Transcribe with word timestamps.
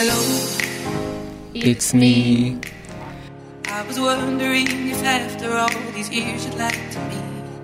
Hello, 0.00 0.14
It's 1.54 1.92
me. 1.92 2.56
I 3.66 3.82
was 3.84 3.98
wondering 3.98 4.68
if 4.88 5.02
after 5.02 5.50
all 5.58 5.68
these 5.92 6.08
years 6.08 6.46
you'd 6.46 6.54
like 6.54 6.78
to 6.92 7.00
me 7.00 7.16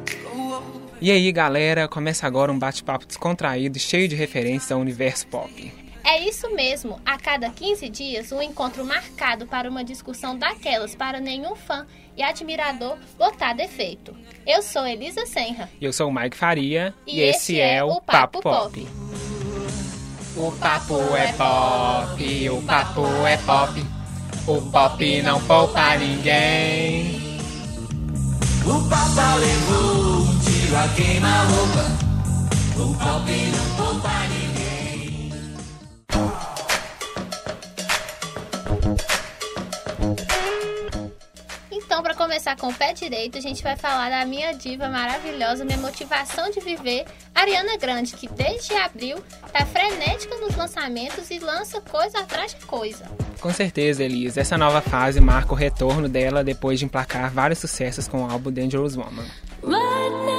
to 0.05 0.17
go 0.17 0.57
over. 0.57 0.99
E 1.00 1.12
aí, 1.12 1.31
galera, 1.31 1.86
começa 1.86 2.27
agora 2.27 2.50
um 2.50 2.59
bate-papo 2.59 3.07
descontraído, 3.07 3.79
cheio 3.79 4.09
de 4.09 4.17
referências 4.17 4.73
ao 4.73 4.81
universo 4.81 5.29
pop. 5.29 5.73
É 6.03 6.29
isso 6.29 6.53
mesmo, 6.53 7.00
a 7.07 7.17
cada 7.17 7.50
15 7.50 7.89
dias, 7.89 8.32
um 8.32 8.43
encontro 8.43 8.85
marcado 8.85 9.46
para 9.46 9.71
uma 9.71 9.85
discussão 9.85 10.37
daquelas 10.37 10.96
para 10.96 11.21
nenhum 11.21 11.55
fã 11.55 11.87
e 12.16 12.23
admirador 12.25 12.98
botar 13.16 13.53
defeito. 13.53 14.12
Eu 14.45 14.61
sou 14.61 14.85
Elisa 14.85 15.25
Senra. 15.25 15.71
E 15.80 15.85
eu 15.85 15.93
sou 15.93 16.08
o 16.08 16.13
Mike 16.13 16.36
Faria 16.36 16.93
E 17.07 17.21
esse 17.21 17.61
é 17.61 17.85
o 17.85 18.00
Papo 18.00 18.43
Pop. 18.43 18.85
O 20.36 20.50
papo 20.50 20.98
é 21.16 21.32
pop, 21.32 22.50
o 22.50 22.62
papo 22.62 23.06
é 23.24 23.36
pop. 23.36 23.86
O 24.46 24.60
pop 24.60 25.22
não 25.22 25.40
poupa 25.43 25.96
ninguém. 25.96 27.22
O 28.66 28.88
Papa 28.88 29.34
levou 29.36 30.22
um 30.22 30.38
tiro 30.40 30.76
a 30.76 30.88
queima-roupa. 30.88 31.84
O 32.77 32.94
pop 32.94 33.30
não 33.30 33.66
poupa 33.77 34.10
ninguém. 34.28 35.33
Começar 42.25 42.56
com 42.56 42.69
o 42.69 42.75
pé 42.75 42.95
direito, 42.95 43.37
a 43.37 43.41
gente 43.41 43.62
vai 43.62 43.77
falar 43.77 44.09
da 44.09 44.25
minha 44.25 44.53
diva 44.53 44.89
maravilhosa, 44.89 45.62
minha 45.62 45.77
motivação 45.77 46.50
de 46.50 46.59
viver, 46.59 47.05
Ariana 47.34 47.77
Grande, 47.77 48.14
que 48.14 48.27
desde 48.27 48.72
abril 48.72 49.19
tá 49.53 49.66
frenética 49.66 50.34
nos 50.36 50.56
lançamentos 50.56 51.31
e 51.31 51.39
lança 51.39 51.83
coisa 51.83 52.20
atrás 52.20 52.55
de 52.55 52.64
coisa. 52.64 53.05
Com 53.42 53.53
certeza, 53.53 54.03
Elisa, 54.03 54.41
essa 54.41 54.56
nova 54.56 54.81
fase 54.81 55.20
marca 55.20 55.53
o 55.53 55.55
retorno 55.55 56.08
dela 56.08 56.42
depois 56.42 56.78
de 56.78 56.86
emplacar 56.86 57.31
vários 57.31 57.58
sucessos 57.58 58.08
com 58.08 58.25
o 58.25 58.31
álbum 58.31 58.50
Dangerous 58.50 58.97
Woman. 58.97 59.27
Right 59.62 60.33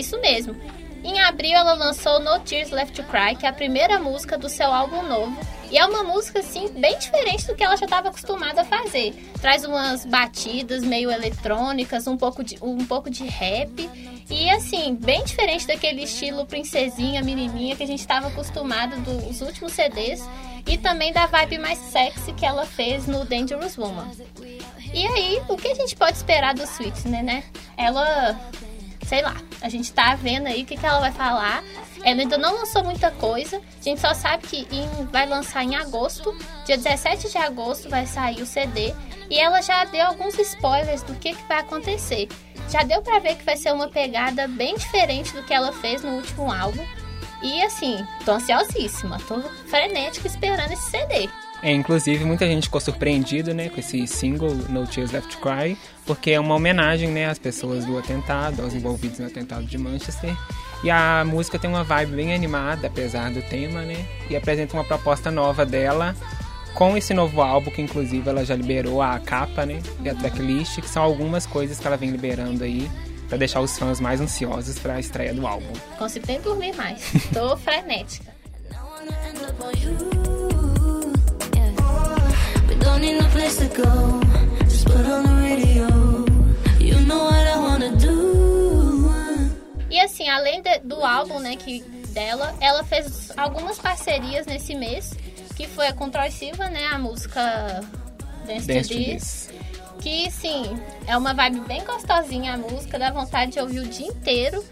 isso 0.00 0.20
mesmo. 0.20 0.56
Em 1.02 1.18
abril, 1.20 1.56
ela 1.56 1.72
lançou 1.74 2.20
No 2.20 2.38
Tears 2.40 2.70
Left 2.70 3.00
to 3.00 3.08
Cry, 3.08 3.34
que 3.34 3.46
é 3.46 3.48
a 3.48 3.52
primeira 3.52 3.98
música 3.98 4.36
do 4.36 4.48
seu 4.48 4.70
álbum 4.70 5.02
novo. 5.02 5.34
E 5.70 5.78
é 5.78 5.86
uma 5.86 6.02
música, 6.02 6.40
assim, 6.40 6.68
bem 6.68 6.98
diferente 6.98 7.46
do 7.46 7.54
que 7.54 7.62
ela 7.62 7.76
já 7.76 7.84
estava 7.84 8.08
acostumada 8.08 8.62
a 8.62 8.64
fazer. 8.64 9.14
Traz 9.40 9.64
umas 9.64 10.04
batidas 10.04 10.82
meio 10.82 11.10
eletrônicas, 11.10 12.06
um 12.06 12.16
pouco, 12.16 12.42
de, 12.42 12.58
um 12.60 12.84
pouco 12.84 13.08
de 13.08 13.24
rap. 13.24 13.88
E, 14.28 14.50
assim, 14.50 14.94
bem 14.94 15.24
diferente 15.24 15.66
daquele 15.66 16.02
estilo 16.02 16.44
princesinha, 16.44 17.22
menininha 17.22 17.76
que 17.76 17.84
a 17.84 17.86
gente 17.86 18.00
estava 18.00 18.28
acostumado 18.28 18.96
dos 19.00 19.40
últimos 19.40 19.72
CDs. 19.72 20.22
E 20.66 20.76
também 20.76 21.12
da 21.12 21.26
vibe 21.26 21.58
mais 21.58 21.78
sexy 21.78 22.32
que 22.32 22.44
ela 22.44 22.66
fez 22.66 23.06
no 23.06 23.24
Dangerous 23.24 23.78
Woman. 23.78 24.10
E 24.92 25.06
aí, 25.06 25.40
o 25.48 25.56
que 25.56 25.68
a 25.68 25.74
gente 25.74 25.96
pode 25.96 26.16
esperar 26.16 26.52
do 26.52 26.64
Sweet, 26.64 27.08
né, 27.08 27.22
né? 27.22 27.44
Ela 27.76 28.38
sei 29.10 29.22
lá, 29.22 29.34
a 29.60 29.68
gente 29.68 29.92
tá 29.92 30.14
vendo 30.14 30.46
aí 30.46 30.62
o 30.62 30.64
que, 30.64 30.76
que 30.76 30.86
ela 30.86 31.00
vai 31.00 31.10
falar. 31.10 31.64
Ela 32.04 32.20
ainda 32.20 32.38
não 32.38 32.54
lançou 32.54 32.84
muita 32.84 33.10
coisa. 33.10 33.56
A 33.56 33.82
gente 33.82 34.00
só 34.00 34.14
sabe 34.14 34.46
que 34.46 34.68
em- 34.70 35.04
vai 35.06 35.26
lançar 35.26 35.64
em 35.64 35.74
agosto. 35.74 36.32
Dia 36.64 36.76
17 36.76 37.28
de 37.28 37.36
agosto 37.36 37.88
vai 37.90 38.06
sair 38.06 38.40
o 38.40 38.46
CD. 38.46 38.94
E 39.28 39.36
ela 39.40 39.60
já 39.62 39.84
deu 39.84 40.06
alguns 40.06 40.38
spoilers 40.38 41.02
do 41.02 41.14
que, 41.16 41.34
que 41.34 41.42
vai 41.48 41.58
acontecer. 41.58 42.28
Já 42.68 42.84
deu 42.84 43.02
pra 43.02 43.18
ver 43.18 43.34
que 43.34 43.42
vai 43.44 43.56
ser 43.56 43.72
uma 43.72 43.88
pegada 43.88 44.46
bem 44.46 44.76
diferente 44.76 45.32
do 45.34 45.42
que 45.42 45.52
ela 45.52 45.72
fez 45.72 46.02
no 46.04 46.12
último 46.12 46.52
álbum. 46.52 46.86
E 47.42 47.62
assim, 47.64 48.06
tô 48.24 48.30
ansiosíssima, 48.32 49.18
tô 49.26 49.40
frenética 49.68 50.28
esperando 50.28 50.70
esse 50.72 50.88
CD. 50.88 51.28
É, 51.62 51.72
inclusive, 51.72 52.24
muita 52.24 52.46
gente 52.46 52.64
ficou 52.64 52.80
surpreendido, 52.80 53.52
né, 53.52 53.68
com 53.68 53.78
esse 53.78 54.06
single 54.06 54.54
No 54.68 54.86
Tears 54.86 55.10
Left 55.12 55.36
to 55.36 55.38
Cry, 55.42 55.76
porque 56.06 56.30
é 56.30 56.40
uma 56.40 56.54
homenagem, 56.54 57.08
né, 57.10 57.26
às 57.26 57.38
pessoas 57.38 57.84
do 57.84 57.98
atentado, 57.98 58.62
aos 58.62 58.74
envolvidos 58.74 59.18
no 59.18 59.26
atentado 59.26 59.66
de 59.66 59.76
Manchester. 59.76 60.34
E 60.82 60.90
a 60.90 61.22
música 61.26 61.58
tem 61.58 61.68
uma 61.68 61.84
vibe 61.84 62.16
bem 62.16 62.34
animada, 62.34 62.86
apesar 62.86 63.30
do 63.30 63.42
tema, 63.42 63.82
né, 63.82 64.06
e 64.30 64.36
apresenta 64.36 64.74
uma 64.74 64.84
proposta 64.84 65.30
nova 65.30 65.66
dela 65.66 66.16
com 66.74 66.96
esse 66.96 67.12
novo 67.12 67.42
álbum, 67.42 67.70
que 67.70 67.82
inclusive 67.82 68.26
ela 68.26 68.44
já 68.44 68.54
liberou 68.54 69.02
a 69.02 69.18
capa, 69.18 69.66
né, 69.66 69.82
e 70.02 70.08
a 70.08 70.14
tracklist, 70.14 70.80
que 70.80 70.88
são 70.88 71.02
algumas 71.02 71.44
coisas 71.44 71.78
que 71.78 71.86
ela 71.86 71.96
vem 71.96 72.10
liberando 72.10 72.64
aí 72.64 72.90
pra 73.28 73.36
deixar 73.36 73.60
os 73.60 73.78
fãs 73.78 74.00
mais 74.00 74.20
ansiosos 74.20 74.78
para 74.78 74.94
a 74.94 75.00
estreia 75.00 75.34
do 75.34 75.46
álbum. 75.46 75.72
Consigo 75.98 76.24
nem 76.26 76.40
dormir 76.40 76.74
mais. 76.74 77.02
Tô 77.34 77.54
frenética. 77.58 78.30
E 89.90 90.00
assim, 90.00 90.28
além 90.28 90.62
de- 90.62 90.78
do 90.80 91.04
álbum, 91.04 91.38
né, 91.40 91.56
que 91.56 91.80
dela, 92.12 92.54
ela 92.60 92.82
fez 92.84 93.30
algumas 93.36 93.78
parcerias 93.78 94.46
nesse 94.46 94.74
mês, 94.74 95.12
que 95.56 95.66
foi 95.66 95.88
a 95.88 95.92
com 95.92 96.08
Troy 96.10 96.30
Silva, 96.30 96.68
né, 96.70 96.86
a 96.92 96.98
música 96.98 97.80
Dance, 98.46 98.66
Dance 98.66 98.88
to 98.88 98.94
to 98.94 98.94
This, 99.04 99.48
This. 99.48 99.50
que 100.00 100.30
sim, 100.30 100.64
é 101.06 101.16
uma 101.16 101.34
vibe 101.34 101.60
bem 101.60 101.84
gostosinha 101.84 102.54
a 102.54 102.56
música, 102.56 102.98
dá 102.98 103.10
vontade 103.10 103.52
de 103.52 103.60
ouvir 103.60 103.80
o 103.80 103.86
dia 103.86 104.06
inteiro. 104.06 104.64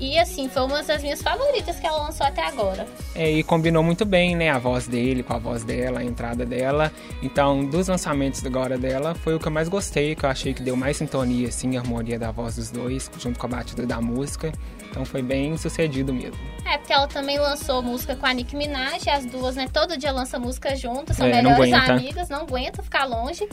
E 0.00 0.18
assim, 0.18 0.48
foi 0.48 0.62
uma 0.62 0.82
das 0.82 1.02
minhas 1.02 1.20
favoritas 1.20 1.78
que 1.78 1.86
ela 1.86 2.04
lançou 2.04 2.26
até 2.26 2.42
agora. 2.46 2.86
É, 3.14 3.30
e 3.30 3.42
combinou 3.42 3.82
muito 3.82 4.06
bem, 4.06 4.34
né? 4.34 4.48
A 4.50 4.58
voz 4.58 4.88
dele 4.88 5.22
com 5.22 5.34
a 5.34 5.38
voz 5.38 5.62
dela, 5.62 6.00
a 6.00 6.04
entrada 6.04 6.46
dela. 6.46 6.90
Então, 7.22 7.64
dos 7.66 7.86
lançamentos 7.88 8.44
agora 8.46 8.78
dela, 8.78 9.14
foi 9.14 9.34
o 9.34 9.38
que 9.38 9.46
eu 9.46 9.52
mais 9.52 9.68
gostei, 9.68 10.14
que 10.14 10.24
eu 10.24 10.30
achei 10.30 10.54
que 10.54 10.62
deu 10.62 10.74
mais 10.74 10.96
sintonia, 10.96 11.48
assim, 11.48 11.76
a 11.76 11.80
harmonia 11.80 12.18
da 12.18 12.30
voz 12.30 12.56
dos 12.56 12.70
dois, 12.70 13.10
junto 13.18 13.38
com 13.38 13.44
a 13.46 13.50
batida 13.50 13.84
da 13.86 14.00
música. 14.00 14.50
Então, 14.90 15.04
foi 15.04 15.20
bem 15.20 15.54
sucedido 15.58 16.14
mesmo. 16.14 16.38
É, 16.66 16.78
porque 16.78 16.92
ela 16.94 17.06
também 17.06 17.38
lançou 17.38 17.82
música 17.82 18.16
com 18.16 18.24
a 18.24 18.32
Nicki 18.32 18.56
Minaj, 18.56 19.06
as 19.08 19.26
duas, 19.26 19.54
né, 19.54 19.68
todo 19.70 19.98
dia 19.98 20.10
lança 20.12 20.38
música 20.38 20.74
juntas, 20.74 21.16
são 21.18 21.26
É, 21.26 21.42
não 21.42 21.50
melhores 21.50 21.74
aguenta. 21.74 21.92
amigas, 21.92 22.28
não 22.30 22.38
aguenta 22.40 22.82
ficar 22.82 23.04
longe. 23.04 23.46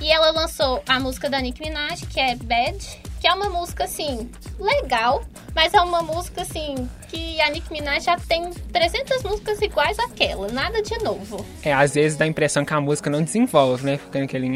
E 0.00 0.10
ela 0.10 0.30
lançou 0.30 0.80
a 0.88 0.98
música 1.00 1.28
da 1.28 1.40
Nicki 1.40 1.60
Minaj, 1.60 2.06
que 2.06 2.18
é 2.20 2.34
Bad, 2.36 2.78
que 3.22 3.28
é 3.28 3.32
uma 3.34 3.48
música, 3.48 3.84
assim, 3.84 4.28
legal, 4.58 5.22
mas 5.54 5.72
é 5.72 5.80
uma 5.80 6.02
música, 6.02 6.42
assim, 6.42 6.88
que 7.08 7.40
a 7.40 7.50
Nicki 7.50 7.72
Minaj 7.72 8.04
já 8.04 8.16
tem 8.16 8.50
300 8.50 9.22
músicas 9.22 9.62
iguais 9.62 9.96
àquela, 10.00 10.48
nada 10.48 10.82
de 10.82 10.98
novo. 11.04 11.46
É, 11.62 11.72
às 11.72 11.94
vezes 11.94 12.18
dá 12.18 12.24
a 12.24 12.28
impressão 12.28 12.64
que 12.64 12.74
a 12.74 12.80
música 12.80 13.08
não 13.08 13.22
desenvolve, 13.22 13.86
né? 13.86 13.96
Ficando 13.96 14.24
aquele... 14.24 14.48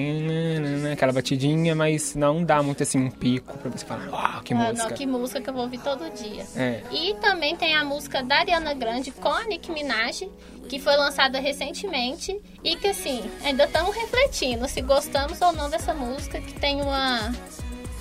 aquela 0.92 1.12
batidinha, 1.12 1.76
mas 1.76 2.16
não 2.16 2.42
dá 2.42 2.60
muito, 2.60 2.82
assim, 2.82 2.98
um 2.98 3.08
pico 3.08 3.56
pra 3.58 3.70
você 3.70 3.86
falar, 3.86 4.08
uau, 4.10 4.42
que 4.42 4.52
Ah, 4.52 4.56
música. 4.56 4.88
Não, 4.88 4.96
que 4.96 5.06
música 5.06 5.40
que 5.40 5.48
eu 5.48 5.54
vou 5.54 5.62
ouvir 5.62 5.78
todo 5.78 6.10
dia. 6.10 6.44
É. 6.56 6.82
E 6.90 7.14
também 7.20 7.54
tem 7.54 7.76
a 7.76 7.84
música 7.84 8.20
da 8.20 8.38
Ariana 8.38 8.74
Grande 8.74 9.12
com 9.12 9.28
a 9.28 9.44
Nicki 9.44 9.70
Minaj, 9.70 10.28
que 10.68 10.80
foi 10.80 10.96
lançada 10.96 11.38
recentemente 11.38 12.36
e 12.64 12.74
que 12.74 12.88
assim, 12.88 13.22
ainda 13.44 13.62
estamos 13.62 13.94
refletindo 13.94 14.66
se 14.66 14.80
gostamos 14.80 15.40
ou 15.40 15.52
não 15.52 15.70
dessa 15.70 15.94
música, 15.94 16.40
que 16.40 16.52
tem 16.54 16.82
uma, 16.82 17.32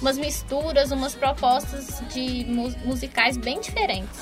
umas 0.01 0.17
misturas, 0.17 0.91
umas 0.91 1.15
propostas 1.15 2.01
de 2.13 2.45
mu- 2.45 2.73
musicais 2.85 3.37
bem 3.37 3.59
diferentes. 3.59 4.19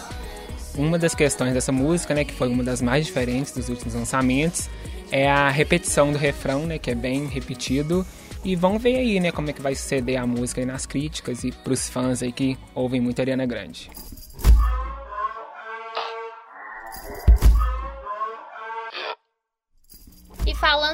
Uma 0.76 0.98
das 0.98 1.14
questões 1.14 1.54
dessa 1.54 1.72
música, 1.72 2.14
né, 2.16 2.24
que 2.24 2.34
foi 2.34 2.48
uma 2.50 2.64
das 2.64 2.82
mais 2.82 3.06
diferentes 3.06 3.52
dos 3.54 3.70
últimos 3.70 3.94
lançamentos, 3.94 4.70
é 5.12 5.30
a 5.30 5.50
repetição 5.50 6.12
do 6.12 6.18
refrão, 6.18 6.66
né, 6.66 6.80
que 6.80 6.90
é 6.90 6.96
bem 6.96 7.28
repetido. 7.28 8.06
E 8.44 8.56
vamos 8.56 8.82
ver 8.82 8.98
aí, 8.98 9.20
né, 9.20 9.32
como 9.32 9.50
é 9.50 9.54
que 9.54 9.62
vai 9.62 9.76
suceder 9.76 10.18
a 10.18 10.26
música 10.28 10.66
nas 10.66 10.86
críticas 10.86 11.44
e 11.44 11.52
pros 11.52 11.88
fãs 11.90 12.22
aí 12.24 12.32
que 12.32 12.58
ouvem 12.76 13.00
muito 13.00 13.20
Ariana 13.22 13.46
Grande. 13.46 13.90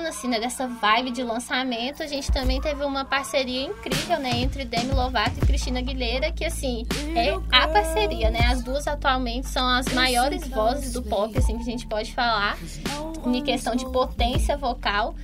Assim, 0.10 0.28
né, 0.28 0.40
dessa 0.40 0.68
vibe 0.68 1.12
de 1.12 1.24
lançamento, 1.24 2.04
a 2.04 2.08
gente 2.08 2.32
também 2.32 2.60
teve 2.60 2.84
uma 2.84 3.06
parceria 3.06 3.64
incrível, 3.64 4.20
né, 4.20 4.32
entre 4.42 4.66
Demi 4.66 4.92
Lovato 4.92 5.38
e 5.38 5.46
Cristina 5.46 5.80
Aguilera, 5.80 6.32
que 6.32 6.44
assim, 6.44 6.86
é 7.16 7.34
a 7.52 7.68
parceria, 7.68 8.30
né? 8.30 8.48
As 8.48 8.64
duas 8.64 8.88
atualmente 8.88 9.48
são 9.48 9.68
as 9.68 9.88
maiores 9.94 10.48
vozes 10.48 10.94
do 10.94 11.02
pop, 11.02 11.38
assim, 11.38 11.56
que 11.56 11.62
a 11.62 11.66
gente 11.66 11.88
pode 11.88 12.14
falar, 12.14 12.58
em 13.26 13.44
questão 13.44 13.76
de 13.76 13.86
potência 13.92 14.58
vocal. 14.58 15.16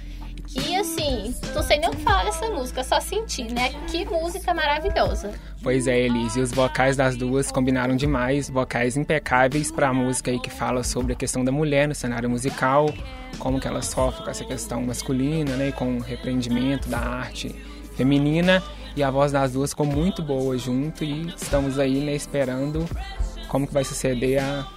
E 0.54 0.76
assim, 0.76 1.34
não 1.54 1.64
sei 1.64 1.80
nem 1.80 1.90
o 1.90 1.92
que 1.92 2.02
falar 2.02 2.26
dessa 2.26 2.48
música, 2.50 2.84
só 2.84 3.00
senti, 3.00 3.44
né? 3.44 3.74
Que 3.88 4.06
música 4.06 4.54
maravilhosa. 4.54 5.34
Pois 5.64 5.88
é, 5.88 6.00
Elise, 6.00 6.40
e 6.40 6.44
os 6.44 6.52
vocais 6.52 6.96
das 6.96 7.16
duas 7.16 7.52
combinaram 7.52 7.96
demais, 7.96 8.50
vocais 8.50 8.96
impecáveis 8.96 9.72
para 9.72 9.90
a 9.90 9.94
música 9.94 10.30
aí 10.30 10.40
que 10.40 10.50
fala 10.50 10.84
sobre 10.84 11.14
a 11.14 11.16
questão 11.16 11.44
da 11.44 11.52
mulher 11.52 11.88
no 11.88 11.96
cenário 11.96 12.30
musical, 12.30 12.94
como 13.40 13.60
que 13.60 13.68
ela 13.68 13.82
sofre 13.82 14.24
com 14.24 14.30
essa 14.30 14.46
questão 14.46 14.82
masculina, 14.82 15.56
né, 15.56 15.70
e 15.70 15.72
com 15.72 15.98
o 15.98 16.00
repreendimento 16.00 16.88
da 16.88 17.00
arte 17.00 17.56
feminina, 17.96 18.62
e 18.96 19.04
a 19.04 19.10
voz 19.10 19.32
das 19.32 19.54
duas 19.54 19.72
ficou 19.72 19.86
muito 19.86 20.22
boa 20.22 20.58
junto 20.58 21.04
e 21.04 21.28
estamos 21.36 21.80
aí, 21.80 22.00
né, 22.00 22.14
esperando 22.14 22.88
como 23.48 23.66
que 23.66 23.74
vai 23.74 23.84
suceder 23.84 24.42
a 24.42 24.68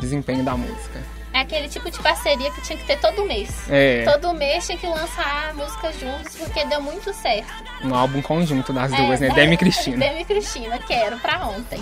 desempenho 0.00 0.44
da 0.44 0.56
música. 0.56 1.17
É 1.38 1.42
aquele 1.42 1.68
tipo 1.68 1.88
de 1.88 1.98
parceria 2.00 2.50
que 2.50 2.60
tinha 2.62 2.76
que 2.76 2.84
ter 2.84 2.98
todo 2.98 3.24
mês. 3.24 3.48
É, 3.70 4.04
Todo 4.10 4.34
mês 4.34 4.66
tinha 4.66 4.76
que 4.76 4.86
lançar 4.88 5.54
música 5.54 5.92
juntos, 5.92 6.34
porque 6.36 6.64
deu 6.64 6.82
muito 6.82 7.14
certo. 7.14 7.46
um 7.84 7.94
álbum 7.94 8.20
conjunto 8.20 8.72
das 8.72 8.92
É, 8.92 8.96
duas, 8.96 9.20
né, 9.20 9.30
Demi 9.30 9.54
e 9.54 9.56
Cristina. 9.56 9.98
Demi 9.98 10.22
e 10.22 10.24
Cristina, 10.24 10.78
quero 10.80 11.16
pra 11.18 11.46
ontem. 11.46 11.80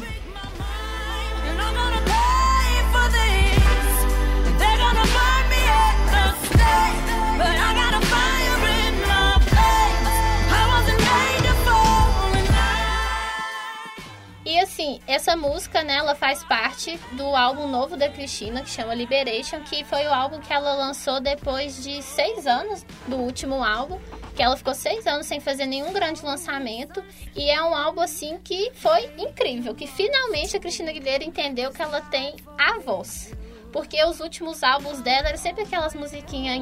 Essa 15.17 15.35
música, 15.35 15.83
né, 15.83 15.95
ela 15.95 16.15
faz 16.15 16.45
parte 16.45 16.99
do 17.13 17.25
álbum 17.35 17.67
novo 17.67 17.97
da 17.97 18.07
Cristina, 18.07 18.63
que 18.63 18.69
chama 18.69 18.95
Liberation, 18.95 19.61
que 19.63 19.83
foi 19.83 20.07
o 20.07 20.13
álbum 20.13 20.41
que 20.41 20.53
ela 20.53 20.75
lançou 20.75 21.21
depois 21.21 21.83
de 21.83 22.03
seis 22.03 22.47
anos 22.47 22.85
do 23.09 23.17
último 23.17 23.65
álbum, 23.65 23.99
que 24.35 24.43
ela 24.43 24.55
ficou 24.59 24.75
seis 24.75 25.07
anos 25.07 25.27
sem 25.27 25.41
fazer 25.41 25.65
nenhum 25.65 25.91
grande 25.91 26.23
lançamento, 26.23 27.03
e 27.35 27.49
é 27.49 27.63
um 27.63 27.75
álbum, 27.75 28.03
assim, 28.03 28.39
que 28.45 28.71
foi 28.75 29.11
incrível, 29.17 29.75
que 29.75 29.87
finalmente 29.87 30.55
a 30.55 30.61
Cristina 30.61 30.91
Aguilera 30.91 31.25
entendeu 31.25 31.71
que 31.71 31.81
ela 31.81 32.03
tem 32.03 32.37
a 32.59 32.79
voz. 32.79 33.35
Porque 33.73 34.03
os 34.05 34.21
últimos 34.21 34.63
álbuns 34.63 35.01
dela 35.01 35.29
eram 35.29 35.39
sempre 35.39 35.63
aquelas 35.65 35.95
musiquinhas 35.95 36.59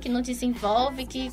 que 0.00 0.08
não 0.08 0.20
desenvolve, 0.20 1.06
que 1.06 1.32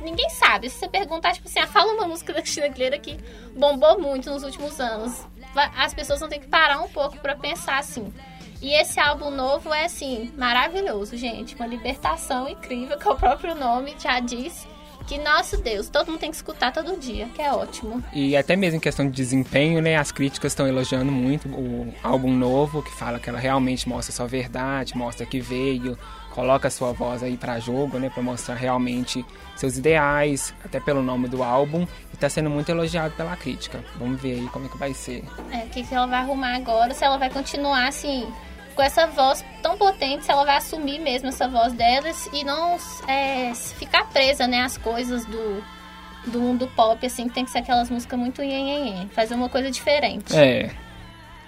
ninguém 0.00 0.28
sabe. 0.30 0.68
Se 0.68 0.78
você 0.78 0.88
perguntar, 0.88 1.32
tipo 1.32 1.48
assim, 1.48 1.60
ah, 1.60 1.66
fala 1.66 1.92
uma 1.92 2.06
música 2.06 2.32
da 2.32 2.42
Cristina 2.42 2.66
Aguilera 2.66 2.98
que 2.98 3.16
bombou 3.56 4.00
muito 4.00 4.28
nos 4.30 4.42
últimos 4.42 4.80
anos. 4.80 5.26
As 5.54 5.92
pessoas 5.92 6.20
vão 6.20 6.28
ter 6.28 6.38
que 6.38 6.46
parar 6.46 6.80
um 6.80 6.88
pouco 6.88 7.18
pra 7.18 7.34
pensar 7.36 7.78
assim. 7.78 8.12
E 8.60 8.72
esse 8.74 9.00
álbum 9.00 9.30
novo 9.30 9.74
é, 9.74 9.86
assim, 9.86 10.30
maravilhoso, 10.38 11.16
gente. 11.16 11.56
Uma 11.56 11.66
libertação 11.66 12.48
incrível, 12.48 12.96
que 12.96 13.08
é 13.08 13.10
o 13.10 13.16
próprio 13.16 13.54
nome 13.56 13.94
já 13.98 14.20
diz. 14.20 14.66
Que, 15.06 15.18
nosso 15.18 15.60
Deus, 15.60 15.88
todo 15.88 16.12
mundo 16.12 16.20
tem 16.20 16.30
que 16.30 16.36
escutar 16.36 16.72
todo 16.72 16.96
dia, 16.96 17.28
que 17.34 17.42
é 17.42 17.52
ótimo. 17.52 18.02
E 18.12 18.36
até 18.36 18.54
mesmo 18.54 18.76
em 18.76 18.80
questão 18.80 19.04
de 19.04 19.10
desempenho, 19.10 19.82
né, 19.82 19.96
as 19.96 20.12
críticas 20.12 20.52
estão 20.52 20.66
elogiando 20.66 21.10
muito 21.10 21.48
o 21.48 21.92
álbum 22.04 22.32
novo, 22.32 22.84
que 22.84 22.92
fala 22.92 23.18
que 23.18 23.28
ela 23.28 23.38
realmente 23.38 23.88
mostra 23.88 24.14
sua 24.14 24.28
verdade, 24.28 24.96
mostra 24.96 25.26
que 25.26 25.40
veio, 25.40 25.98
coloca 26.30 26.70
sua 26.70 26.92
voz 26.92 27.20
aí 27.20 27.36
pra 27.36 27.58
jogo, 27.58 27.98
né, 27.98 28.10
para 28.10 28.22
mostrar 28.22 28.54
realmente 28.54 29.26
seus 29.56 29.76
ideais, 29.76 30.54
até 30.64 30.78
pelo 30.78 31.02
nome 31.02 31.26
do 31.26 31.42
álbum, 31.42 31.84
tá 32.22 32.30
sendo 32.30 32.50
muito 32.50 32.68
elogiado 32.70 33.14
pela 33.14 33.36
crítica. 33.36 33.84
Vamos 33.96 34.20
ver 34.20 34.40
aí 34.40 34.48
como 34.48 34.66
é 34.66 34.68
que 34.68 34.78
vai 34.78 34.94
ser. 34.94 35.24
É, 35.50 35.64
o 35.64 35.68
que, 35.68 35.82
que 35.82 35.94
ela 35.94 36.06
vai 36.06 36.20
arrumar 36.20 36.56
agora, 36.56 36.94
se 36.94 37.04
ela 37.04 37.18
vai 37.18 37.30
continuar 37.30 37.88
assim, 37.88 38.26
com 38.74 38.82
essa 38.82 39.06
voz 39.06 39.44
tão 39.62 39.76
potente, 39.76 40.24
se 40.24 40.30
ela 40.30 40.44
vai 40.44 40.56
assumir 40.56 40.98
mesmo 40.98 41.28
essa 41.28 41.48
voz 41.48 41.72
delas 41.72 42.28
e 42.32 42.44
não 42.44 42.76
é, 43.06 43.52
ficar 43.54 44.04
presa, 44.06 44.46
né, 44.46 44.62
às 44.62 44.78
coisas 44.78 45.24
do, 45.26 45.62
do 46.26 46.40
mundo 46.40 46.66
pop, 46.74 47.04
assim, 47.04 47.28
que 47.28 47.34
tem 47.34 47.44
que 47.44 47.50
ser 47.50 47.58
aquelas 47.58 47.90
músicas 47.90 48.18
muito 48.18 48.42
nhenhenhen, 48.42 49.08
fazer 49.08 49.34
uma 49.34 49.48
coisa 49.48 49.70
diferente. 49.70 50.36
É, 50.36 50.70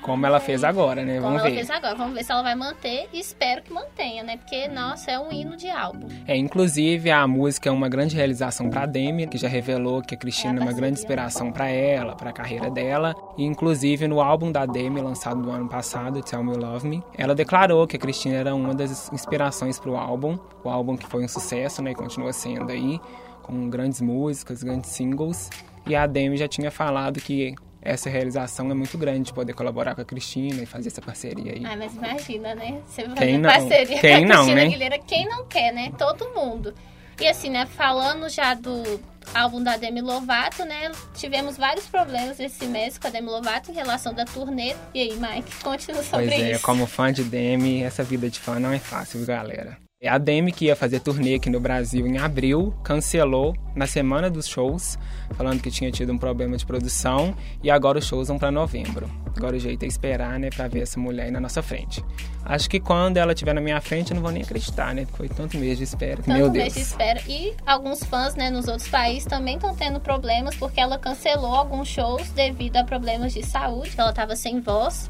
como 0.05 0.27
ela 0.27 0.39
fez 0.39 0.63
agora, 0.63 1.03
né, 1.03 1.15
Como 1.15 1.29
vamos 1.29 1.41
ela 1.41 1.49
ver. 1.49 1.57
fez 1.57 1.71
agora, 1.71 1.95
vamos 1.95 2.13
ver 2.13 2.25
se 2.25 2.31
ela 2.31 2.43
vai 2.43 2.55
manter 2.55 3.09
e 3.11 3.19
espero 3.19 3.63
que 3.63 3.73
mantenha, 3.73 4.23
né? 4.23 4.37
Porque, 4.37 4.69
nossa, 4.69 5.11
é 5.11 5.19
um 5.19 5.33
hino 5.33 5.57
de 5.57 5.71
álbum. 5.71 6.07
É, 6.27 6.37
inclusive 6.37 7.11
a 7.11 7.27
música 7.27 7.71
é 7.71 7.73
uma 7.73 7.89
grande 7.89 8.15
realização 8.15 8.69
para 8.69 8.85
Demi, 8.85 9.27
que 9.27 9.39
já 9.39 9.49
revelou 9.49 10.03
que 10.03 10.15
a 10.15 10.19
Cristina 10.19 10.61
é 10.61 10.63
uma 10.63 10.75
grande 10.75 11.01
inspiração 11.01 11.51
para 11.51 11.71
ela, 11.71 12.15
para 12.15 12.29
a 12.29 12.33
carreira 12.35 12.71
dela. 12.71 13.15
E 13.39 13.45
inclusive 13.45 14.07
no 14.07 14.21
álbum 14.21 14.53
da 14.53 14.67
Demi 14.67 15.01
lançado 15.01 15.41
no 15.41 15.51
ano 15.51 15.71
passado, 15.71 16.23
Tell 16.23 16.45
Me 16.45 16.55
Love 16.55 16.87
Me, 16.87 17.03
ela 17.17 17.35
declarou 17.35 17.87
que 17.87 17.97
a 17.97 17.99
Cristina 17.99 18.37
era 18.37 18.55
uma 18.55 18.75
das 18.75 19.11
inspirações 19.11 19.79
para 19.79 19.91
o 19.91 19.97
álbum, 19.97 20.39
o 20.63 20.69
álbum 20.69 20.99
que 20.99 21.07
foi 21.07 21.25
um 21.25 21.29
sucesso, 21.29 21.81
né, 21.81 21.93
e 21.93 21.95
continua 21.95 22.31
sendo 22.35 22.71
aí, 22.71 23.01
com 23.43 23.71
grandes 23.71 24.03
músicas, 24.03 24.63
grandes 24.63 24.91
singles. 24.91 25.49
E 25.87 25.97
a 25.97 26.07
Demi 26.07 26.37
já 26.37 26.47
tinha 26.47 26.71
falado 26.71 27.21
que 27.21 27.55
essa 27.85 28.09
realização 28.09 28.71
é 28.71 28.75
muito 28.75 28.97
grande 28.97 29.25
de 29.25 29.33
poder 29.35 29.53
colaborar 29.53 29.95
com 29.95 30.01
a 30.01 30.05
Cristina 30.05 30.63
e 30.63 30.67
fazer 30.67 30.89
essa 30.89 31.03
parceria 31.03 31.53
aí. 31.53 31.63
Ai, 31.65 31.77
mas 31.77 31.95
imagina, 31.95 32.55
né? 32.55 32.81
Você 32.87 33.05
vai 33.05 33.15
Quem 33.15 33.27
fazer 33.27 33.39
não? 33.39 33.51
parceria 33.51 34.01
Quem 34.01 34.11
com 34.11 34.17
a 34.17 34.21
não, 34.21 34.45
Cristina 34.45 34.55
né? 34.55 34.67
Aguilera, 34.67 34.99
quem 34.99 35.29
não 35.29 35.47
quer, 35.47 35.73
né? 35.73 35.93
Todo 35.99 36.31
mundo. 36.31 36.75
E 37.21 37.29
assim, 37.29 37.49
né, 37.49 37.65
falando 37.67 38.29
já 38.29 38.55
do 38.55 39.01
álbum 39.33 39.63
da 39.63 39.77
Demi 39.77 40.01
Lovato, 40.01 40.65
né, 40.65 40.91
tivemos 41.15 41.57
vários 41.57 41.87
problemas 41.87 42.41
esse 42.41 42.67
mês 42.67 42.99
com 42.99 43.07
a 43.07 43.11
Demi 43.11 43.29
Lovato 43.29 43.71
em 43.71 43.75
relação 43.75 44.13
da 44.13 44.25
turnê. 44.25 44.75
E 44.93 45.01
aí, 45.01 45.17
Mike, 45.17 45.63
conte-nos 45.63 46.07
sobre 46.07 46.27
Pois 46.27 46.41
é, 46.41 46.51
isso. 46.53 46.63
como 46.63 46.87
fã 46.87 47.13
de 47.13 47.23
Demi, 47.23 47.83
essa 47.85 48.03
vida 48.03 48.29
de 48.29 48.41
fã 48.41 48.59
não 48.59 48.73
é 48.73 48.81
fácil, 48.81 49.25
galera? 49.25 49.84
É 50.01 50.09
A 50.09 50.19
Demi, 50.19 50.53
que 50.53 50.67
ia 50.67 50.77
fazer 50.77 51.01
turnê 51.01 51.37
aqui 51.37 51.49
no 51.49 51.61
Brasil 51.61 52.07
em 52.07 52.19
abril, 52.19 52.75
cancelou 52.83 53.55
na 53.75 53.87
semana 53.87 54.29
dos 54.29 54.47
shows, 54.47 54.99
falando 55.35 55.63
que 55.63 55.71
tinha 55.71 55.91
tido 55.91 56.13
um 56.13 56.19
problema 56.19 56.57
de 56.57 56.67
produção 56.67 57.35
e 57.63 57.71
agora 57.71 57.99
os 57.99 58.07
shows 58.07 58.29
vão 58.29 58.39
para 58.39 58.51
novembro. 58.51 59.09
Agora 59.37 59.57
o 59.57 59.59
jeito 59.59 59.85
é 59.85 59.87
esperar, 59.87 60.39
né, 60.39 60.49
pra 60.51 60.69
ver 60.69 60.83
essa 60.83 60.99
mulher 60.99 61.25
aí 61.25 61.31
na 61.31 61.41
nossa 61.41 61.63
frente. 61.63 62.05
Acho 62.45 62.69
que 62.69 62.79
quando 62.79 63.17
ela 63.17 63.33
estiver 63.33 63.55
na 63.55 63.61
minha 63.61 63.81
frente 63.81 64.11
eu 64.11 64.15
não 64.17 64.23
vou 64.23 64.31
nem 64.31 64.43
acreditar, 64.43 64.95
né? 64.95 65.07
Foi 65.15 65.29
tanto 65.29 65.57
mês 65.57 65.79
de 65.79 65.85
espera. 65.85 66.17
Tanto 66.17 66.29
Meu 66.29 66.51
mês 66.51 66.75
Deus. 66.75 66.75
de 66.75 66.81
espera. 66.81 67.21
E 67.27 67.55
alguns 67.67 68.05
fãs, 68.05 68.35
né, 68.35 68.51
nos 68.51 68.69
outros 68.69 68.89
países 68.89 69.25
também 69.27 69.57
estão 69.57 69.75
tendo 69.75 69.99
problemas 69.99 70.55
porque 70.57 70.81
ela 70.81 70.99
cancelou 70.99 71.55
alguns 71.55 71.89
shows 71.89 72.29
devido 72.31 72.77
a 72.77 72.85
problemas 72.85 73.33
de 73.33 73.43
saúde. 73.43 73.93
Ela 73.97 74.13
tava 74.13 74.37
sem 74.37 74.61
voz. 74.61 75.09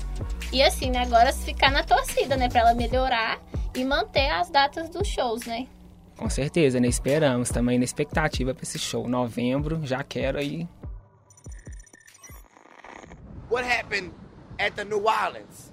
E 0.52 0.62
assim, 0.62 0.90
né, 0.90 1.00
agora 1.02 1.32
se 1.32 1.44
ficar 1.44 1.70
na 1.70 1.82
torcida, 1.82 2.36
né, 2.36 2.48
pra 2.48 2.60
ela 2.60 2.74
melhorar 2.74 3.40
e 3.74 3.84
manter 3.84 4.30
as 4.30 4.48
datas 4.50 4.88
dos 4.88 5.06
shows, 5.08 5.44
né? 5.46 5.66
Com 6.16 6.30
certeza, 6.30 6.78
né? 6.78 6.86
Esperamos 6.86 7.48
também 7.48 7.76
na 7.76 7.84
expectativa 7.84 8.54
pra 8.54 8.62
esse 8.62 8.78
show. 8.78 9.08
Novembro, 9.08 9.80
já 9.84 10.02
quero 10.04 10.38
aí. 10.38 10.68
What 13.54 13.64
happened 13.64 14.12
at 14.58 14.74
the 14.74 14.84
New 14.84 15.06
Orleans? 15.06 15.70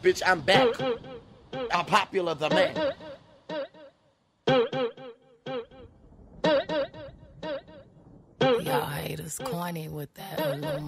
Bitch, 0.00 0.22
I'm 0.24 0.40
back. 0.42 0.68
I'm 1.72 1.84
popular 1.84 2.36
the 2.36 2.48
man. 2.48 2.92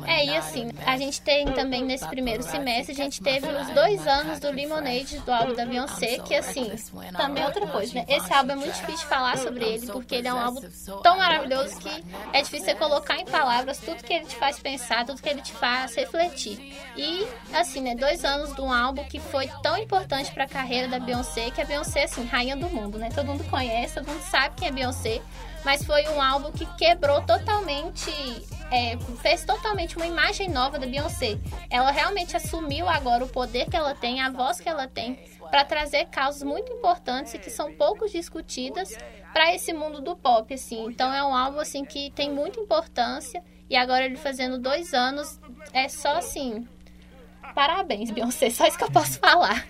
É, 0.06 0.26
e 0.26 0.36
assim, 0.36 0.70
a 0.86 0.96
gente 0.96 1.20
tem 1.22 1.46
também 1.52 1.84
nesse 1.84 2.06
primeiro 2.08 2.42
semestre, 2.42 2.92
a 2.92 2.96
gente 2.96 3.22
teve 3.22 3.46
os 3.46 3.68
dois 3.70 4.06
anos 4.06 4.40
do 4.40 4.50
Lemonade, 4.50 5.18
do 5.20 5.32
álbum 5.32 5.54
da 5.54 5.64
Beyoncé, 5.66 6.18
que 6.18 6.34
assim, 6.34 6.70
também 7.16 7.42
é 7.42 7.46
outra 7.46 7.66
coisa, 7.66 7.94
né? 7.94 8.04
Esse 8.08 8.32
álbum 8.32 8.52
é 8.52 8.56
muito 8.56 8.74
difícil 8.74 8.98
de 8.98 9.06
falar 9.06 9.38
sobre 9.38 9.64
ele, 9.64 9.86
porque 9.86 10.14
ele 10.16 10.28
é 10.28 10.34
um 10.34 10.38
álbum 10.38 10.60
tão 11.02 11.16
maravilhoso 11.18 11.78
que 11.78 12.04
é 12.32 12.42
difícil 12.42 12.66
você 12.66 12.74
colocar 12.74 13.18
em 13.18 13.24
palavras 13.24 13.78
tudo 13.78 14.02
que 14.02 14.12
ele 14.12 14.26
te 14.26 14.36
faz 14.36 14.58
pensar, 14.58 15.04
tudo 15.04 15.20
que 15.20 15.28
ele 15.28 15.42
te 15.42 15.52
faz 15.52 15.94
refletir. 15.94 16.76
E, 16.96 17.26
assim, 17.52 17.80
né, 17.80 17.94
dois 17.94 18.24
anos 18.24 18.54
de 18.54 18.60
um 18.60 18.72
álbum 18.72 19.04
que 19.04 19.18
foi 19.18 19.48
tão 19.62 19.76
importante 19.76 20.32
pra 20.32 20.46
carreira 20.46 20.88
da 20.88 20.98
Beyoncé, 20.98 21.50
que 21.50 21.60
a 21.60 21.64
Beyoncé, 21.64 22.04
assim, 22.04 22.24
rainha 22.24 22.56
do 22.56 22.68
mundo, 22.68 22.98
né? 22.98 23.08
Todo 23.14 23.26
mundo 23.26 23.44
conhece, 23.50 23.94
todo 23.94 24.06
mundo 24.08 24.22
sabe 24.22 24.54
quem 24.56 24.68
é 24.68 24.70
Beyoncé, 24.72 25.20
mas 25.64 25.84
foi 25.84 26.08
um 26.08 26.20
álbum 26.20 26.50
que 26.50 26.66
quebrou 26.76 27.22
totalmente, 27.22 28.10
é, 28.70 28.96
fez 29.20 29.44
totalmente 29.44 29.96
uma 29.96 30.06
imagem 30.06 30.48
nova 30.48 30.78
da 30.78 30.86
Beyoncé. 30.86 31.38
Ela 31.70 31.90
realmente 31.90 32.36
assumiu 32.36 32.88
agora 32.88 33.24
o 33.24 33.28
poder 33.28 33.68
que 33.68 33.76
ela 33.76 33.94
tem, 33.94 34.20
a 34.20 34.30
voz 34.30 34.60
que 34.60 34.68
ela 34.68 34.88
tem, 34.88 35.18
para 35.50 35.64
trazer 35.64 36.06
causas 36.06 36.42
muito 36.42 36.72
importantes 36.72 37.34
e 37.34 37.38
que 37.38 37.50
são 37.50 37.72
pouco 37.74 38.08
discutidas 38.08 38.96
para 39.32 39.54
esse 39.54 39.72
mundo 39.72 40.00
do 40.00 40.16
pop, 40.16 40.52
assim. 40.52 40.86
Então 40.86 41.12
é 41.12 41.22
um 41.22 41.34
álbum 41.34 41.60
assim 41.60 41.84
que 41.84 42.10
tem 42.10 42.30
muita 42.30 42.60
importância 42.60 43.42
e 43.68 43.76
agora 43.76 44.04
ele 44.04 44.16
fazendo 44.16 44.58
dois 44.58 44.92
anos 44.92 45.40
é 45.72 45.88
só 45.88 46.16
assim. 46.16 46.66
Parabéns, 47.54 48.10
Beyoncé, 48.10 48.50
só 48.50 48.66
isso 48.66 48.78
que 48.78 48.84
eu 48.84 48.90
posso 48.90 49.18
falar. 49.18 49.66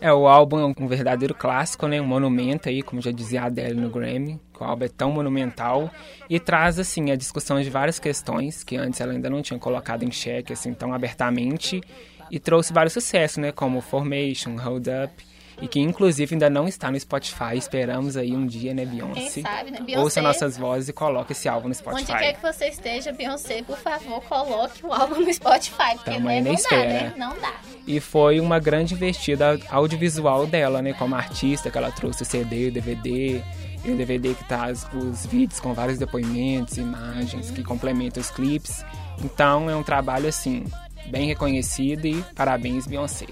É, 0.00 0.10
o 0.12 0.26
álbum 0.26 0.58
é 0.58 0.64
um 0.64 0.86
verdadeiro 0.88 1.34
clássico, 1.34 1.86
né? 1.86 2.00
Um 2.00 2.06
monumento 2.06 2.68
aí, 2.70 2.82
como 2.82 3.02
já 3.02 3.10
dizia 3.10 3.42
a 3.42 3.46
Adele 3.46 3.78
no 3.78 3.90
Grammy. 3.90 4.40
que 4.54 4.62
O 4.62 4.64
álbum 4.64 4.84
é 4.84 4.88
tão 4.88 5.12
monumental 5.12 5.90
e 6.28 6.40
traz, 6.40 6.78
assim, 6.78 7.10
a 7.10 7.16
discussão 7.16 7.60
de 7.60 7.68
várias 7.68 7.98
questões 7.98 8.64
que 8.64 8.76
antes 8.76 8.98
ela 9.00 9.12
ainda 9.12 9.28
não 9.28 9.42
tinha 9.42 9.58
colocado 9.58 10.02
em 10.02 10.10
xeque, 10.10 10.52
assim, 10.54 10.72
tão 10.72 10.94
abertamente. 10.94 11.82
e 12.30 12.38
trouxe 12.38 12.72
vários 12.72 12.92
sucessos, 12.92 13.38
né, 13.38 13.50
como 13.50 13.80
Formation, 13.80 14.56
Hold 14.56 14.86
Up, 14.86 15.24
e 15.60 15.68
que 15.68 15.80
inclusive 15.80 16.34
ainda 16.34 16.48
não 16.48 16.66
está 16.66 16.90
no 16.90 16.98
Spotify. 16.98 17.56
Esperamos 17.56 18.16
aí 18.16 18.34
um 18.34 18.46
dia, 18.46 18.72
né, 18.74 18.84
Beyoncé? 18.84 19.20
Quem 19.20 19.42
sabe, 19.42 19.70
né? 19.70 19.80
Beyoncé. 19.80 20.02
Ouça 20.02 20.22
nossas 20.22 20.56
vozes 20.56 20.88
e 20.88 20.92
coloque 20.92 21.32
esse 21.32 21.48
álbum 21.48 21.68
no 21.68 21.74
Onde 21.74 21.78
Spotify. 21.78 22.18
quer 22.18 22.32
que 22.34 22.42
você 22.42 22.68
esteja, 22.68 23.12
Beyoncé, 23.12 23.62
por 23.62 23.78
favor, 23.78 24.22
coloque 24.22 24.84
o 24.84 24.92
álbum 24.92 25.20
no 25.20 25.32
Spotify, 25.32 25.94
porque 25.94 26.10
Tamo 26.12 26.28
né, 26.28 26.40
não 26.40 26.52
dá, 26.52 26.58
espera. 26.58 26.82
né? 26.84 27.14
Não 27.16 27.36
dá. 27.40 27.54
E 27.86 28.00
foi 28.00 28.40
uma 28.40 28.58
grande 28.58 28.94
investida 28.94 29.58
audiovisual 29.70 30.46
dela, 30.46 30.80
né? 30.80 30.92
Como 30.92 31.14
artista, 31.14 31.70
que 31.70 31.78
ela 31.78 31.90
trouxe 31.90 32.22
o 32.22 32.26
CD, 32.26 32.68
o 32.68 32.72
DVD, 32.72 33.42
e 33.84 33.90
o 33.90 33.96
DVD 33.96 34.34
que 34.34 34.44
traz 34.44 34.86
os 34.94 35.26
vídeos 35.26 35.58
com 35.60 35.72
vários 35.72 35.98
depoimentos, 35.98 36.76
imagens, 36.76 37.50
que 37.50 37.62
complementam 37.62 38.20
os 38.20 38.30
clipes. 38.30 38.84
Então 39.24 39.68
é 39.70 39.74
um 39.76 39.82
trabalho, 39.82 40.28
assim, 40.28 40.64
bem 41.06 41.26
reconhecido 41.26 42.06
e 42.06 42.22
parabéns, 42.34 42.86
Beyoncé. 42.86 43.26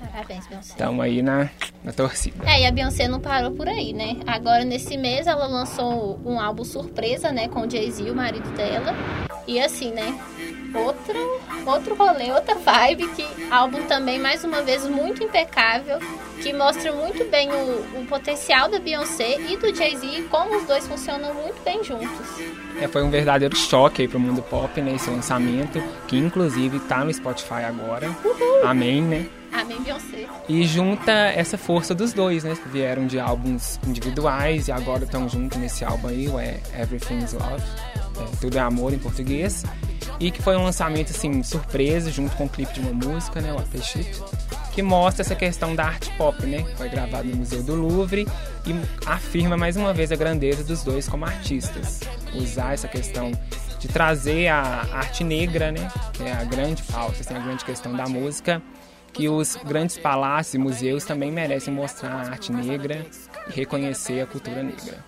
Parabéns, 0.00 0.46
Beyoncé. 0.46 0.70
Estamos 0.70 1.04
aí 1.04 1.22
na, 1.22 1.50
na 1.82 1.92
torcida. 1.92 2.48
É, 2.48 2.62
e 2.62 2.66
a 2.66 2.70
Beyoncé 2.70 3.08
não 3.08 3.20
parou 3.20 3.52
por 3.52 3.68
aí, 3.68 3.92
né? 3.92 4.16
Agora, 4.26 4.64
nesse 4.64 4.96
mês, 4.96 5.26
ela 5.26 5.46
lançou 5.46 6.20
um 6.24 6.40
álbum 6.40 6.64
surpresa, 6.64 7.32
né? 7.32 7.48
Com 7.48 7.62
o 7.62 7.70
Jay-Z, 7.70 8.10
o 8.10 8.14
marido 8.14 8.48
dela. 8.50 8.94
E 9.46 9.60
assim, 9.60 9.92
né? 9.92 10.18
Outro, 10.74 11.18
outro 11.66 11.94
rolê, 11.94 12.30
outra 12.30 12.54
vibe. 12.54 13.08
Que 13.08 13.24
álbum 13.50 13.82
também, 13.84 14.18
mais 14.18 14.44
uma 14.44 14.62
vez, 14.62 14.86
muito 14.86 15.22
impecável. 15.24 15.98
Que 16.42 16.52
mostra 16.52 16.92
muito 16.92 17.24
bem 17.30 17.50
o, 17.50 18.00
o 18.00 18.06
potencial 18.06 18.68
da 18.68 18.78
Beyoncé 18.78 19.40
e 19.40 19.56
do 19.56 19.74
Jay-Z. 19.74 20.06
E 20.06 20.22
como 20.24 20.56
os 20.56 20.66
dois 20.66 20.86
funcionam 20.86 21.34
muito 21.34 21.60
bem 21.64 21.82
juntos. 21.82 22.26
É, 22.80 22.86
foi 22.86 23.02
um 23.02 23.10
verdadeiro 23.10 23.56
choque 23.56 24.02
aí 24.02 24.08
pro 24.08 24.20
mundo 24.20 24.42
pop, 24.42 24.80
né? 24.80 24.94
Esse 24.94 25.10
lançamento, 25.10 25.82
que 26.06 26.16
inclusive 26.16 26.78
tá 26.80 27.04
no 27.04 27.12
Spotify 27.12 27.64
agora. 27.64 28.08
Amém, 28.64 29.02
né? 29.02 29.26
Amém, 29.58 29.82
Beyoncé. 29.82 30.26
E 30.48 30.64
junta 30.64 31.10
essa 31.12 31.58
força 31.58 31.92
dos 31.92 32.12
dois, 32.12 32.44
né? 32.44 32.54
Que 32.54 32.68
vieram 32.68 33.08
de 33.08 33.18
álbuns 33.18 33.80
individuais 33.84 34.68
e 34.68 34.72
agora 34.72 35.04
estão 35.04 35.28
juntos 35.28 35.58
nesse 35.58 35.84
álbum 35.84 36.08
aí, 36.08 36.28
o 36.28 36.38
é 36.38 36.60
Everything's 36.78 37.32
Love. 37.32 37.62
é, 38.20 38.36
Tudo 38.40 38.56
é 38.56 38.60
Amor 38.60 38.92
em 38.92 38.98
português. 38.98 39.64
E 40.20 40.30
que 40.30 40.40
foi 40.40 40.56
um 40.56 40.62
lançamento, 40.62 41.10
assim, 41.10 41.42
surpresa, 41.42 42.10
junto 42.10 42.36
com 42.36 42.44
o 42.44 42.48
clipe 42.48 42.72
de 42.72 42.80
uma 42.80 42.92
música, 42.92 43.40
né? 43.40 43.52
O 43.52 43.58
Appreciate. 43.58 44.22
Que 44.72 44.80
mostra 44.80 45.22
essa 45.22 45.34
questão 45.34 45.74
da 45.74 45.86
arte 45.86 46.08
pop, 46.16 46.46
né? 46.46 46.64
Foi 46.76 46.88
gravado 46.88 47.28
no 47.28 47.36
Museu 47.36 47.62
do 47.62 47.74
Louvre 47.74 48.28
e 48.64 48.74
afirma 49.06 49.56
mais 49.56 49.76
uma 49.76 49.92
vez 49.92 50.12
a 50.12 50.16
grandeza 50.16 50.62
dos 50.62 50.84
dois 50.84 51.08
como 51.08 51.24
artistas. 51.24 52.00
Usar 52.32 52.74
essa 52.74 52.86
questão 52.86 53.32
de 53.80 53.88
trazer 53.88 54.46
a 54.48 54.86
arte 54.92 55.24
negra, 55.24 55.72
né? 55.72 55.90
Que 56.12 56.22
é 56.22 56.32
a 56.32 56.44
grande 56.44 56.82
pauta, 56.84 57.16
assim, 57.20 57.34
a 57.34 57.40
grande 57.40 57.64
questão 57.64 57.92
da 57.92 58.06
música 58.06 58.62
que 59.12 59.28
os 59.28 59.56
grandes 59.56 59.98
palácios 59.98 60.54
e 60.54 60.58
museus 60.58 61.04
também 61.04 61.30
merecem 61.30 61.72
mostrar 61.72 62.10
a 62.10 62.30
arte 62.30 62.52
negra 62.52 63.04
e 63.48 63.52
reconhecer 63.52 64.20
a 64.20 64.26
cultura 64.26 64.62
negra. 64.62 65.04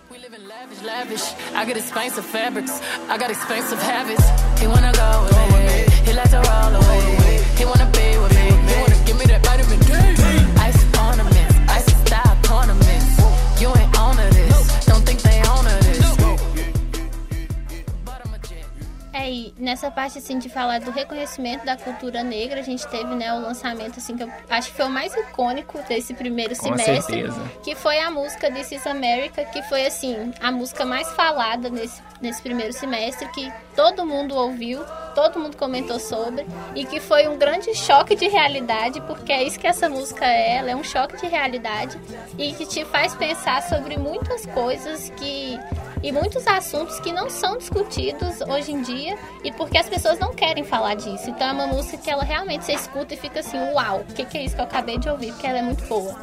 E 19.31 19.55
nessa 19.57 19.93
parte, 19.93 20.19
assim, 20.19 20.41
de 20.41 20.49
falar 20.49 20.81
do 20.81 20.91
reconhecimento 20.91 21.65
da 21.65 21.77
cultura 21.77 22.21
negra, 22.25 22.59
a 22.59 22.63
gente 22.65 22.85
teve, 22.89 23.15
né, 23.15 23.33
o 23.33 23.41
lançamento, 23.41 23.99
assim, 23.99 24.17
que 24.17 24.25
eu 24.25 24.33
acho 24.49 24.71
que 24.71 24.77
foi 24.77 24.87
o 24.87 24.91
mais 24.91 25.15
icônico 25.15 25.79
desse 25.89 26.13
primeiro 26.13 26.57
Com 26.57 26.77
semestre. 26.77 27.21
certeza. 27.21 27.41
Que 27.63 27.77
foi 27.77 28.01
a 28.01 28.11
música 28.11 28.51
This 28.51 28.73
is 28.73 28.87
America, 28.89 29.45
que 29.45 29.63
foi, 29.63 29.87
assim, 29.87 30.33
a 30.41 30.51
música 30.51 30.85
mais 30.85 31.09
falada 31.13 31.71
nesse, 31.71 32.03
nesse 32.21 32.43
primeiro 32.43 32.73
semestre, 32.73 33.29
que 33.29 33.53
todo 33.77 34.05
mundo 34.05 34.35
ouviu, 34.35 34.85
todo 35.15 35.39
mundo 35.39 35.57
comentou 35.57 36.01
sobre, 36.01 36.45
e 36.75 36.85
que 36.85 36.99
foi 36.99 37.29
um 37.29 37.39
grande 37.39 37.73
choque 37.75 38.17
de 38.17 38.27
realidade, 38.27 39.01
porque 39.03 39.33
é 39.33 39.45
isso 39.45 39.61
que 39.61 39.67
essa 39.69 39.89
música 39.89 40.27
é, 40.27 40.57
ela 40.57 40.71
é 40.73 40.75
um 40.77 40.83
choque 40.83 41.17
de 41.19 41.27
realidade, 41.27 41.97
e 42.37 42.53
que 42.53 42.67
te 42.67 42.85
faz 42.85 43.15
pensar 43.15 43.63
sobre 43.63 43.97
muitas 43.97 44.45
coisas 44.47 45.09
que 45.11 45.57
e 46.02 46.12
muitos 46.12 46.47
assuntos 46.47 46.99
que 47.00 47.12
não 47.12 47.28
são 47.28 47.59
discutidos 47.59 48.40
hoje 48.42 48.73
em 48.73 48.83
dia 48.83 49.16
e 49.45 49.52
porque 49.52 49.78
as 49.78 49.88
pessoas 49.88 50.19
não 50.19 50.35
querem 50.35 50.64
falar 50.64 50.95
disso. 50.95 51.28
Então 51.30 51.49
é 51.49 51.52
uma 51.52 51.66
música 51.66 51.99
que 51.99 52.11
ela 52.11 52.25
realmente 52.25 52.64
você 52.64 52.73
escuta 52.73 53.14
e 53.14 53.16
fica 53.16 53.40
assim, 53.40 53.59
uau, 53.73 54.00
o 54.00 54.14
que, 54.14 54.25
que 54.25 54.38
é 54.38 54.45
isso 54.45 54.54
que 54.54 54.61
eu 54.61 54.64
acabei 54.64 54.99
de 54.99 55.09
ouvir? 55.09 55.33
Porque 55.33 55.47
ela 55.47 55.59
é 55.59 55.62
muito 55.62 55.85
boa. 55.87 56.16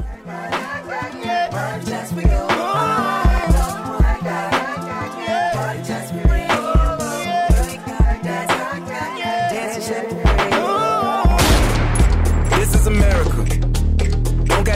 This 12.50 12.74
is 12.74 12.86
America. 12.86 13.58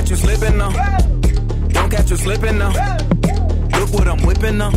Don't 0.02 0.10
you 0.10 0.16
slipping 0.16 0.56
now. 0.56 0.70
Don't 1.68 1.90
catch 1.90 2.10
you 2.10 2.16
slipping 2.16 2.58
now. 2.58 2.72
Look 3.78 3.92
what 3.94 4.08
I'm 4.08 4.24
whipping 4.24 4.58
now. 4.58 4.72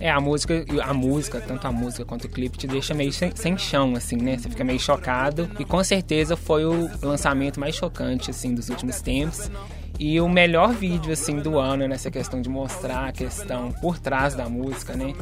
É, 0.00 0.08
a 0.10 0.20
música, 0.20 0.64
a 0.84 0.94
música, 0.94 1.40
tanto 1.40 1.66
a 1.66 1.72
música 1.72 2.04
quanto 2.04 2.24
o 2.24 2.28
clipe, 2.28 2.56
te 2.56 2.68
deixa 2.68 2.94
meio 2.94 3.12
sem, 3.12 3.34
sem 3.34 3.58
chão, 3.58 3.96
assim, 3.96 4.16
né? 4.16 4.38
Você 4.38 4.48
fica 4.48 4.62
meio 4.62 4.78
chocado. 4.78 5.50
E 5.58 5.64
com 5.64 5.82
certeza 5.82 6.36
foi 6.36 6.64
o 6.64 6.88
lançamento 7.02 7.58
mais 7.58 7.74
chocante, 7.74 8.30
assim, 8.30 8.54
dos 8.54 8.68
últimos 8.68 9.00
tempos. 9.00 9.50
E 9.98 10.20
o 10.20 10.28
melhor 10.28 10.72
vídeo, 10.72 11.12
assim, 11.12 11.40
do 11.40 11.58
ano 11.58 11.88
nessa 11.88 12.10
questão 12.10 12.40
de 12.40 12.48
mostrar 12.48 13.08
a 13.08 13.12
questão 13.12 13.72
por 13.72 13.98
trás 13.98 14.36
da 14.36 14.48
música, 14.48 14.94
né? 14.94 15.12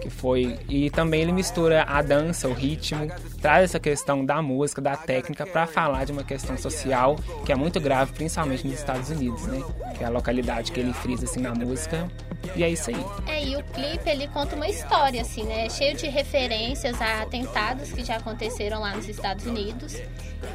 Que 0.00 0.10
foi. 0.10 0.58
E 0.68 0.90
também 0.90 1.22
ele 1.22 1.32
mistura 1.32 1.84
a 1.84 2.02
dança, 2.02 2.48
o 2.48 2.52
ritmo, 2.52 3.08
traz 3.40 3.64
essa 3.64 3.78
questão 3.78 4.24
da 4.24 4.42
música, 4.42 4.80
da 4.80 4.96
técnica, 4.96 5.46
para 5.46 5.66
falar 5.66 6.04
de 6.04 6.12
uma 6.12 6.24
questão 6.24 6.56
social 6.56 7.16
que 7.44 7.52
é 7.52 7.54
muito 7.54 7.80
grave, 7.80 8.12
principalmente 8.12 8.66
nos 8.66 8.76
Estados 8.76 9.10
Unidos, 9.10 9.46
né? 9.46 9.62
Que 9.96 10.04
é 10.04 10.06
a 10.06 10.10
localidade 10.10 10.72
que 10.72 10.80
ele 10.80 10.92
frisa, 10.92 11.24
assim, 11.24 11.40
na 11.40 11.54
música. 11.54 12.08
E 12.56 12.64
é 12.64 12.68
isso 12.68 12.90
aí. 12.90 13.04
É, 13.26 13.44
e 13.44 13.56
o 13.56 13.62
clipe 13.64 14.08
ele 14.08 14.26
conta 14.28 14.56
uma 14.56 14.68
história, 14.68 15.22
assim, 15.22 15.44
né? 15.44 15.68
Cheio 15.70 15.96
de 15.96 16.08
referências 16.08 17.00
a 17.00 17.22
atentados 17.22 17.92
que 17.92 18.04
já 18.04 18.16
aconteceram 18.16 18.80
lá 18.80 18.94
nos 18.94 19.08
Estados 19.08 19.46
Unidos. 19.46 19.96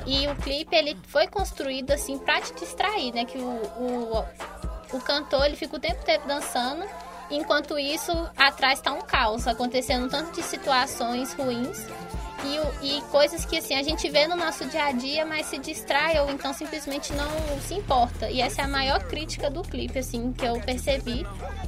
E 0.06 0.28
o 0.28 0.36
clipe 0.36 0.76
ele 0.76 0.98
foi 1.08 1.28
construído 1.28 1.92
assim 1.92 2.18
pra 2.18 2.42
te 2.42 2.54
distrair, 2.54 3.14
né? 3.14 3.26
Que 3.26 3.38
o, 3.38 3.42
o, 3.44 4.26
o 4.94 5.02
cantor 5.02 5.46
ele 5.46 5.56
fica 5.56 5.76
o 5.78 5.80
tempo 5.80 6.02
inteiro 6.02 6.24
dançando. 6.28 6.86
Enquanto 7.30 7.78
isso, 7.78 8.12
atrás 8.36 8.80
tá 8.80 8.94
um 8.94 9.02
caos, 9.02 9.48
acontecendo 9.48 10.10
tanto 10.10 10.32
de 10.32 10.44
situações 10.44 11.34
ruins 11.34 11.86
e, 12.82 12.98
e 12.98 13.02
coisas 13.04 13.46
que 13.46 13.58
assim 13.58 13.76
a 13.76 13.84
gente 13.84 14.10
vê 14.10 14.28
no 14.28 14.36
nosso 14.36 14.66
dia 14.66 14.86
a 14.86 14.92
dia, 14.92 15.26
mas 15.26 15.48
se 15.48 15.58
distrai 15.58 16.20
ou 16.20 16.30
então 16.32 16.54
simplesmente 16.54 17.12
não 17.14 17.28
se 17.62 17.74
importa. 17.74 18.30
E 18.30 18.42
essa 18.42 18.62
é 18.62 18.66
a 18.66 18.68
maior 18.68 19.04
crítica 19.04 19.50
do 19.50 19.62
clipe, 19.62 20.00
assim, 20.00 20.32
que 20.32 20.46
eu 20.46 20.60
percebi. 20.62 21.26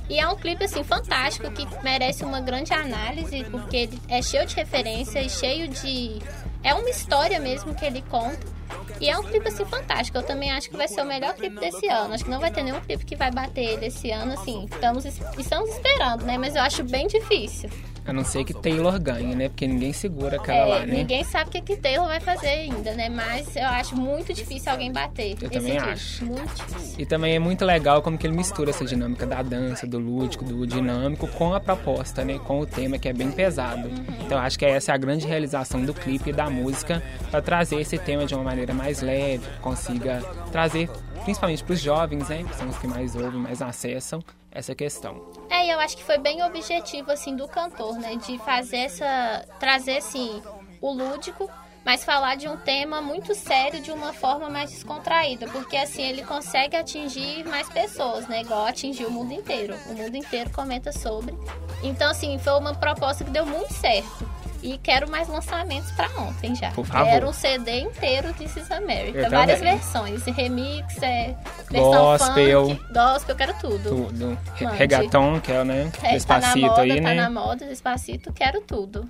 E 0.10 0.20
é 0.20 0.28
um 0.28 0.36
clipe 0.36 0.64
assim 0.64 0.84
fantástico 0.84 1.52
que 1.52 1.68
merece 1.84 2.24
uma 2.24 2.40
grande 2.40 2.74
análise, 2.74 3.44
porque 3.46 3.78
ele 3.78 4.02
é 4.08 4.22
cheio 4.22 4.46
de 4.46 4.56
referência 4.56 5.22
e 5.22 5.30
cheio 5.30 5.68
de 5.68 6.20
é 6.64 6.74
uma 6.74 6.90
história 6.90 7.40
mesmo 7.40 7.74
que 7.76 7.86
ele 7.86 8.02
conta. 8.10 8.59
E 9.00 9.10
é 9.10 9.18
um 9.18 9.24
clipe 9.24 9.48
assim 9.48 9.66
fantástico. 9.66 10.18
Eu 10.18 10.24
também 10.24 10.52
acho 10.52 10.70
que 10.70 10.78
vai 10.78 10.88
ser 10.88 11.02
o 11.02 11.06
melhor 11.06 11.34
clipe 11.34 11.60
desse 11.60 11.88
ano. 11.88 12.14
Acho 12.14 12.26
que 12.26 12.30
não 12.30 12.40
vai 12.40 12.52
ter 12.52 12.64
nenhum 12.64 12.80
clipe 12.82 13.06
que 13.06 13.16
vai 13.16 13.32
bater 13.32 13.64
ele 13.64 13.86
esse 13.88 14.12
ano, 14.12 14.34
assim. 14.34 14.66
Estamos, 14.66 15.06
estamos 15.06 15.70
esperando, 15.70 16.26
né? 16.26 16.38
Mas 16.38 16.56
eu 16.56 16.62
acho 16.62 16.84
bem 16.84 17.08
difícil. 17.08 17.70
A 18.10 18.14
não 18.14 18.26
ser 18.26 18.44
que 18.44 18.54
Taylor 18.54 19.00
ganhe, 19.00 19.36
né? 19.36 19.50
Porque 19.50 19.68
ninguém 19.68 19.94
segura 19.94 20.38
aquela 20.38 20.58
É, 20.58 20.66
lá, 20.66 20.80
né? 20.80 20.94
Ninguém 20.96 21.24
sabe 21.24 21.50
o 21.50 21.52
que, 21.52 21.62
que 21.62 21.78
Taylor 21.78 22.08
vai 22.08 22.20
fazer 22.20 22.48
ainda, 22.48 22.94
né? 22.94 23.08
Mas 23.08 23.56
eu 23.56 23.68
acho 23.68 23.96
muito 23.96 24.34
difícil 24.34 24.72
alguém 24.72 24.92
bater. 24.92 25.38
Eu 25.40 25.50
também 25.50 25.78
acho. 25.78 26.26
Muito 26.26 26.56
difícil. 26.56 26.96
E 26.98 27.06
também 27.06 27.36
é 27.36 27.40
muito 27.40 27.64
legal 27.64 28.02
como 28.02 28.18
que 28.18 28.26
ele 28.26 28.36
mistura 28.36 28.72
essa 28.72 28.84
dinâmica 28.84 29.28
da 29.28 29.44
dança, 29.44 29.86
do 29.86 30.00
lúdico, 30.00 30.44
do 30.44 30.66
dinâmico 30.66 31.28
com 31.28 31.54
a 31.54 31.60
proposta, 31.60 32.26
né? 32.26 32.40
Com 32.40 32.60
o 32.60 32.66
tema 32.66 32.98
que 32.98 33.08
é 33.08 33.14
bem 33.14 33.32
pesado. 33.32 33.90
Então 34.26 34.38
eu 34.38 34.44
acho 34.44 34.58
que 34.58 34.66
essa 34.66 34.92
é 34.92 34.96
a 34.96 34.98
grande 34.98 35.28
realização 35.28 35.86
do 35.86 35.94
clipe 35.94 36.32
e 36.32 36.34
da 36.34 36.50
música 36.50 37.04
para 37.30 37.42
trazer 37.42 37.80
esse 37.80 37.98
tema 38.00 38.26
de 38.26 38.34
uma 38.34 38.44
maneira 38.44 38.74
mais 38.74 39.02
leve, 39.02 39.46
consiga 39.62 40.22
trazer 40.52 40.90
principalmente 41.24 41.64
para 41.64 41.74
os 41.74 41.80
jovens, 41.80 42.28
né? 42.30 42.44
Que 42.44 42.56
são 42.56 42.68
os 42.70 42.78
que 42.78 42.88
mais 42.88 43.16
ouvem, 43.16 43.40
mais 43.40 43.62
acessam 43.62 44.24
essa 44.52 44.74
questão. 44.74 45.22
E 45.64 45.70
eu 45.70 45.80
acho 45.80 45.98
que 45.98 46.04
foi 46.04 46.18
bem 46.18 46.44
objetivo, 46.44 47.12
assim, 47.12 47.36
do 47.36 47.48
cantor, 47.48 47.98
né? 47.98 48.16
De 48.16 48.38
fazer 48.40 48.78
essa. 48.78 49.46
trazer, 49.60 49.98
assim, 49.98 50.42
o 50.82 50.92
lúdico, 50.92 51.50
mas 51.84 52.04
falar 52.04 52.36
de 52.36 52.48
um 52.48 52.58
tema 52.58 53.02
muito 53.02 53.36
sério 53.36 53.82
de 53.82 53.92
uma 53.92 54.14
forma 54.14 54.50
mais 54.50 54.72
descontraída. 54.72 55.48
Porque, 55.48 55.76
assim, 55.78 56.04
ele 56.04 56.24
consegue 56.24 56.76
atingir 56.76 57.46
mais 57.46 57.68
pessoas, 57.70 58.28
né? 58.28 58.42
Igual 58.42 58.66
atingir 58.66 59.06
o 59.06 59.12
mundo 59.12 59.34
inteiro. 59.34 59.76
O 59.88 59.94
mundo 59.94 60.16
inteiro 60.16 60.50
comenta 60.52 60.92
sobre. 60.92 61.36
Então, 61.84 62.12
assim, 62.12 62.38
foi 62.40 62.54
uma 62.54 62.76
proposta 62.76 63.24
que 63.24 63.32
deu 63.32 63.46
muito 63.46 63.74
certo. 63.74 64.39
E 64.62 64.78
quero 64.78 65.10
mais 65.10 65.28
lançamentos 65.28 65.92
pra 65.92 66.10
ontem 66.18 66.54
já. 66.56 66.72
Por 66.72 66.86
favor. 66.86 67.10
Quero 67.10 67.30
um 67.30 67.34
CD 67.34 67.80
inteiro 67.80 68.34
de 68.34 68.46
This 68.48 68.70
America. 68.72 69.18
Eu 69.20 69.30
Várias 69.30 69.60
também. 69.60 69.78
versões. 69.78 70.26
Remix, 70.26 71.02
é, 71.02 71.36
versão 71.72 71.92
Gospel. 71.92 72.70
funk, 72.70 72.94
gospel, 72.94 73.34
eu 73.34 73.38
quero 73.38 73.54
tudo. 73.60 73.90
Tudo. 73.90 74.38
Mande. 74.62 74.78
Regaton, 74.78 75.40
que 75.40 75.52
é, 75.52 75.64
né? 75.64 75.82
É, 75.84 75.90
tá 75.90 76.04
na 76.04 76.12
Despacito 76.14 76.60
moda, 76.68 76.82
aí, 76.82 76.96
tá 76.96 77.10
né? 77.10 77.14
na 77.16 77.30
moda, 77.30 77.66
despacito, 77.66 78.34
quero 78.34 78.62
tudo. 78.62 79.10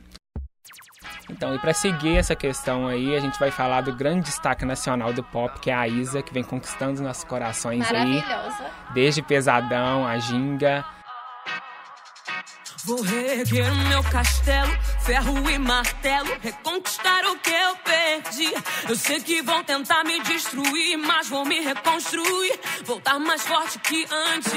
Então, 1.30 1.54
e 1.54 1.60
pra 1.60 1.74
seguir 1.74 2.18
essa 2.18 2.36
questão 2.36 2.88
aí, 2.88 3.16
a 3.16 3.20
gente 3.20 3.40
vai 3.40 3.52
falar 3.52 3.82
do 3.82 3.96
grande 3.96 4.26
destaque 4.26 4.66
nacional 4.66 5.14
do 5.14 5.24
pop, 5.24 5.60
que 5.60 5.70
é 5.70 5.74
a 5.76 5.88
Isa, 5.88 6.24
que 6.24 6.34
vem 6.34 6.44
conquistando 6.44 7.02
nossos 7.04 7.24
corações 7.24 7.86
aí. 7.92 8.16
Maravilhosa. 8.16 8.64
Desde 8.94 9.22
Pesadão, 9.22 10.08
a 10.08 10.18
Ginga. 10.18 10.84
Vou 12.90 13.04
reerguer 13.04 13.72
o 13.72 13.76
meu 13.88 14.02
castelo, 14.02 14.72
ferro 15.02 15.48
e 15.48 15.60
martelo, 15.60 16.30
reconquistar 16.42 17.24
o 17.26 17.38
que 17.38 17.52
eu 17.52 17.76
perdi. 17.86 18.52
Eu 18.90 18.96
sei 18.96 19.22
que 19.22 19.44
vão 19.44 19.64
tentar 19.64 20.04
me 20.04 20.20
destruir, 20.24 20.98
mas 20.98 21.30
vou 21.30 21.46
me 21.46 21.60
reconstruir, 21.60 22.60
voltar 22.84 23.20
mais 23.20 23.44
forte 23.44 23.78
que 23.78 24.08
antes. 24.12 24.52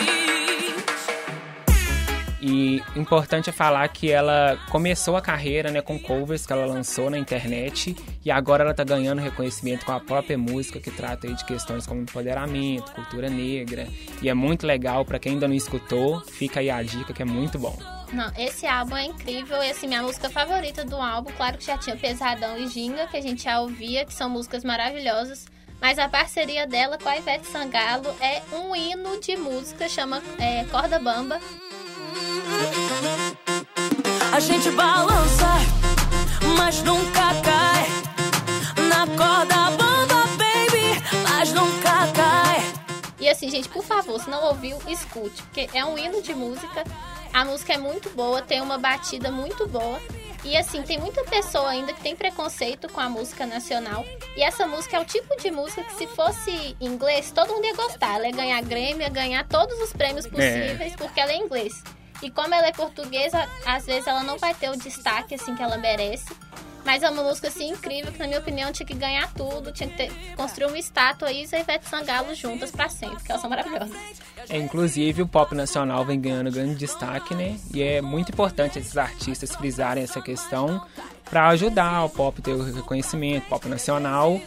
E 2.40 2.82
importante 2.96 3.50
é 3.50 3.52
falar 3.52 3.86
que 3.88 4.10
ela 4.10 4.58
começou 4.70 5.14
a 5.14 5.20
carreira 5.20 5.70
né, 5.70 5.82
com 5.82 5.98
covers 5.98 6.46
que 6.46 6.54
ela 6.54 6.64
lançou 6.64 7.10
na 7.10 7.18
internet 7.18 7.94
e 8.24 8.30
agora 8.30 8.64
ela 8.64 8.72
tá 8.72 8.82
ganhando 8.82 9.20
reconhecimento 9.20 9.84
com 9.84 9.92
a 9.92 10.00
própria 10.00 10.38
música 10.38 10.80
que 10.80 10.90
trata 10.90 11.28
de 11.28 11.44
questões 11.44 11.86
como 11.86 12.00
empoderamento, 12.00 12.92
cultura 12.92 13.28
negra. 13.28 13.86
E 14.22 14.30
é 14.30 14.34
muito 14.34 14.66
legal, 14.66 15.04
pra 15.04 15.18
quem 15.18 15.34
ainda 15.34 15.46
não 15.46 15.54
escutou, 15.54 16.20
fica 16.20 16.60
aí 16.60 16.70
a 16.70 16.82
dica 16.82 17.12
que 17.12 17.20
é 17.20 17.26
muito 17.26 17.58
bom. 17.58 18.01
Não, 18.12 18.30
esse 18.36 18.66
álbum 18.66 18.94
é 18.94 19.06
incrível 19.06 19.62
e 19.62 19.70
assim, 19.70 19.88
minha 19.88 20.02
música 20.02 20.28
favorita 20.28 20.84
do 20.84 20.96
álbum, 20.96 21.32
claro 21.32 21.56
que 21.56 21.64
já 21.64 21.78
tinha 21.78 21.96
Pesadão 21.96 22.58
e 22.58 22.68
Ginga, 22.68 23.06
que 23.06 23.16
a 23.16 23.22
gente 23.22 23.44
já 23.44 23.58
ouvia, 23.60 24.04
que 24.04 24.12
são 24.12 24.28
músicas 24.28 24.62
maravilhosas. 24.62 25.46
Mas 25.80 25.98
a 25.98 26.08
parceria 26.08 26.66
dela 26.66 26.98
com 26.98 27.08
a 27.08 27.16
Ivete 27.16 27.46
Sangalo 27.46 28.14
é 28.20 28.42
um 28.54 28.76
hino 28.76 29.18
de 29.18 29.36
música, 29.36 29.88
chama 29.88 30.22
é, 30.38 30.64
Corda 30.66 30.98
Bamba. 30.98 31.40
A 34.32 34.40
gente 34.40 34.70
balança, 34.72 35.48
mas 36.56 36.82
nunca 36.82 37.34
cai. 37.42 38.02
Na 38.88 39.06
corda 39.06 39.70
bamba, 39.72 40.26
baby, 40.36 41.02
mas 41.22 41.52
nunca 41.52 42.06
cai. 42.14 42.62
E 43.18 43.28
assim, 43.28 43.48
gente, 43.50 43.68
por 43.68 43.82
favor, 43.82 44.20
se 44.20 44.30
não 44.30 44.44
ouviu, 44.44 44.78
escute, 44.86 45.42
porque 45.42 45.68
é 45.72 45.84
um 45.84 45.98
hino 45.98 46.22
de 46.22 46.34
música. 46.34 46.84
A 47.32 47.44
música 47.44 47.72
é 47.72 47.78
muito 47.78 48.10
boa, 48.10 48.42
tem 48.42 48.60
uma 48.60 48.78
batida 48.78 49.30
muito 49.30 49.66
boa. 49.66 49.98
E 50.44 50.56
assim, 50.56 50.82
tem 50.82 50.98
muita 50.98 51.22
pessoa 51.24 51.70
ainda 51.70 51.92
que 51.92 52.00
tem 52.00 52.16
preconceito 52.16 52.88
com 52.92 53.00
a 53.00 53.08
música 53.08 53.46
nacional. 53.46 54.04
E 54.36 54.42
essa 54.42 54.66
música 54.66 54.96
é 54.96 55.00
o 55.00 55.04
tipo 55.04 55.36
de 55.40 55.50
música 55.50 55.84
que 55.84 55.94
se 55.94 56.06
fosse 56.08 56.76
em 56.80 56.86
inglês, 56.86 57.30
todo 57.30 57.52
mundo 57.52 57.64
ia 57.64 57.76
gostar. 57.76 58.16
Ela 58.16 58.26
ia 58.26 58.32
ganhar 58.32 58.62
Grammy, 58.62 59.00
ia 59.00 59.08
ganhar 59.08 59.46
todos 59.46 59.78
os 59.80 59.92
prêmios 59.92 60.26
possíveis, 60.26 60.96
porque 60.96 61.20
ela 61.20 61.32
é 61.32 61.36
inglês. 61.36 61.82
E 62.22 62.30
como 62.30 62.54
ela 62.54 62.66
é 62.66 62.72
portuguesa, 62.72 63.48
às 63.64 63.86
vezes 63.86 64.06
ela 64.06 64.22
não 64.22 64.36
vai 64.36 64.52
ter 64.54 64.70
o 64.70 64.76
destaque 64.76 65.34
assim 65.34 65.54
que 65.54 65.62
ela 65.62 65.76
merece. 65.78 66.34
Mas 66.84 67.02
é 67.02 67.10
uma 67.10 67.22
música 67.22 67.48
assim 67.48 67.70
incrível 67.70 68.12
que 68.12 68.18
na 68.18 68.26
minha 68.26 68.40
opinião 68.40 68.72
tinha 68.72 68.86
que 68.86 68.94
ganhar 68.94 69.32
tudo, 69.34 69.72
tinha 69.72 69.88
que 69.88 69.96
ter, 69.96 70.12
construir 70.36 70.66
uma 70.66 70.78
estátua 70.78 71.30
e 71.30 71.44
Ivete 71.44 71.88
Sangalo 71.88 72.34
juntas 72.34 72.70
pra 72.70 72.88
sempre, 72.88 73.16
porque 73.16 73.30
elas 73.30 73.40
são 73.40 73.50
maravilhosas. 73.50 73.96
É, 74.48 74.58
inclusive, 74.58 75.22
o 75.22 75.26
pop 75.26 75.54
nacional 75.54 76.04
vem 76.04 76.20
ganhando 76.20 76.50
grande 76.50 76.74
destaque, 76.74 77.34
né? 77.34 77.56
E 77.72 77.82
é 77.82 78.02
muito 78.02 78.32
importante 78.32 78.78
esses 78.78 78.96
artistas 78.96 79.54
frisarem 79.54 80.02
essa 80.02 80.20
questão 80.20 80.84
para 81.30 81.48
ajudar 81.48 82.04
o 82.04 82.10
pop 82.10 82.40
a 82.40 82.42
ter 82.42 82.52
o 82.52 82.62
reconhecimento, 82.62 83.46
pop 83.48 83.68
nacional. 83.68 84.40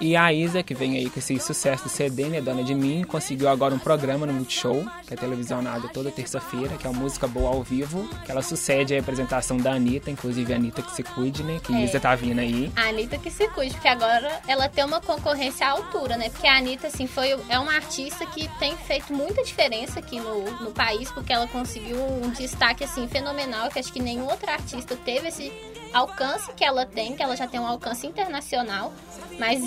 E 0.00 0.16
a 0.16 0.32
Isa, 0.32 0.62
que 0.62 0.72
vem 0.74 0.96
aí 0.96 1.10
com 1.10 1.18
esse 1.18 1.38
sucesso 1.38 1.84
do 1.84 1.90
CD, 1.90 2.24
né, 2.24 2.40
Dona 2.40 2.64
de 2.64 2.74
Mim, 2.74 3.04
conseguiu 3.04 3.50
agora 3.50 3.74
um 3.74 3.78
programa 3.78 4.24
no 4.24 4.32
Multishow, 4.32 4.82
que 5.06 5.12
é 5.12 5.16
televisionado 5.16 5.90
toda 5.92 6.10
terça-feira, 6.10 6.76
que 6.78 6.86
é 6.86 6.90
o 6.90 6.94
Música 6.94 7.28
Boa 7.28 7.50
ao 7.50 7.62
Vivo, 7.62 8.08
que 8.24 8.30
ela 8.32 8.40
sucede 8.42 8.94
a 8.96 9.00
apresentação 9.00 9.58
da 9.58 9.72
Anitta, 9.72 10.10
inclusive 10.10 10.54
a 10.54 10.56
Anitta 10.56 10.80
que 10.80 10.92
se 10.94 11.02
cuide, 11.02 11.42
né, 11.42 11.60
que 11.62 11.74
É. 11.74 11.84
Isa 11.84 12.00
tá 12.00 12.14
vindo 12.14 12.38
aí. 12.38 12.72
A 12.74 12.88
Anitta 12.88 13.18
que 13.18 13.30
se 13.30 13.46
cuide, 13.48 13.74
porque 13.74 13.88
agora 13.88 14.40
ela 14.48 14.68
tem 14.70 14.84
uma 14.84 15.02
concorrência 15.02 15.66
à 15.66 15.70
altura, 15.72 16.16
né? 16.16 16.30
Porque 16.30 16.46
a 16.46 16.56
Anitta, 16.56 16.86
assim, 16.86 17.06
foi, 17.06 17.38
é 17.50 17.58
uma 17.58 17.74
artista 17.74 18.24
que 18.24 18.48
tem 18.58 18.74
feito 18.78 19.12
muita 19.12 19.42
diferença 19.44 19.98
aqui 20.00 20.18
no, 20.18 20.50
no 20.62 20.70
país, 20.70 21.10
porque 21.10 21.30
ela 21.30 21.46
conseguiu 21.46 21.98
um 21.98 22.30
destaque, 22.30 22.84
assim, 22.84 23.06
fenomenal, 23.06 23.68
que 23.68 23.78
acho 23.78 23.92
que 23.92 24.00
nenhum 24.00 24.24
outro 24.24 24.50
artista 24.50 24.96
teve 24.96 25.28
esse 25.28 25.52
alcance 25.92 26.52
que 26.52 26.64
ela 26.64 26.86
tem, 26.86 27.14
que 27.16 27.22
ela 27.22 27.36
já 27.36 27.46
tem 27.46 27.60
um 27.60 27.66
alcance 27.66 28.06
internacional, 28.06 28.92
mas 29.38 29.60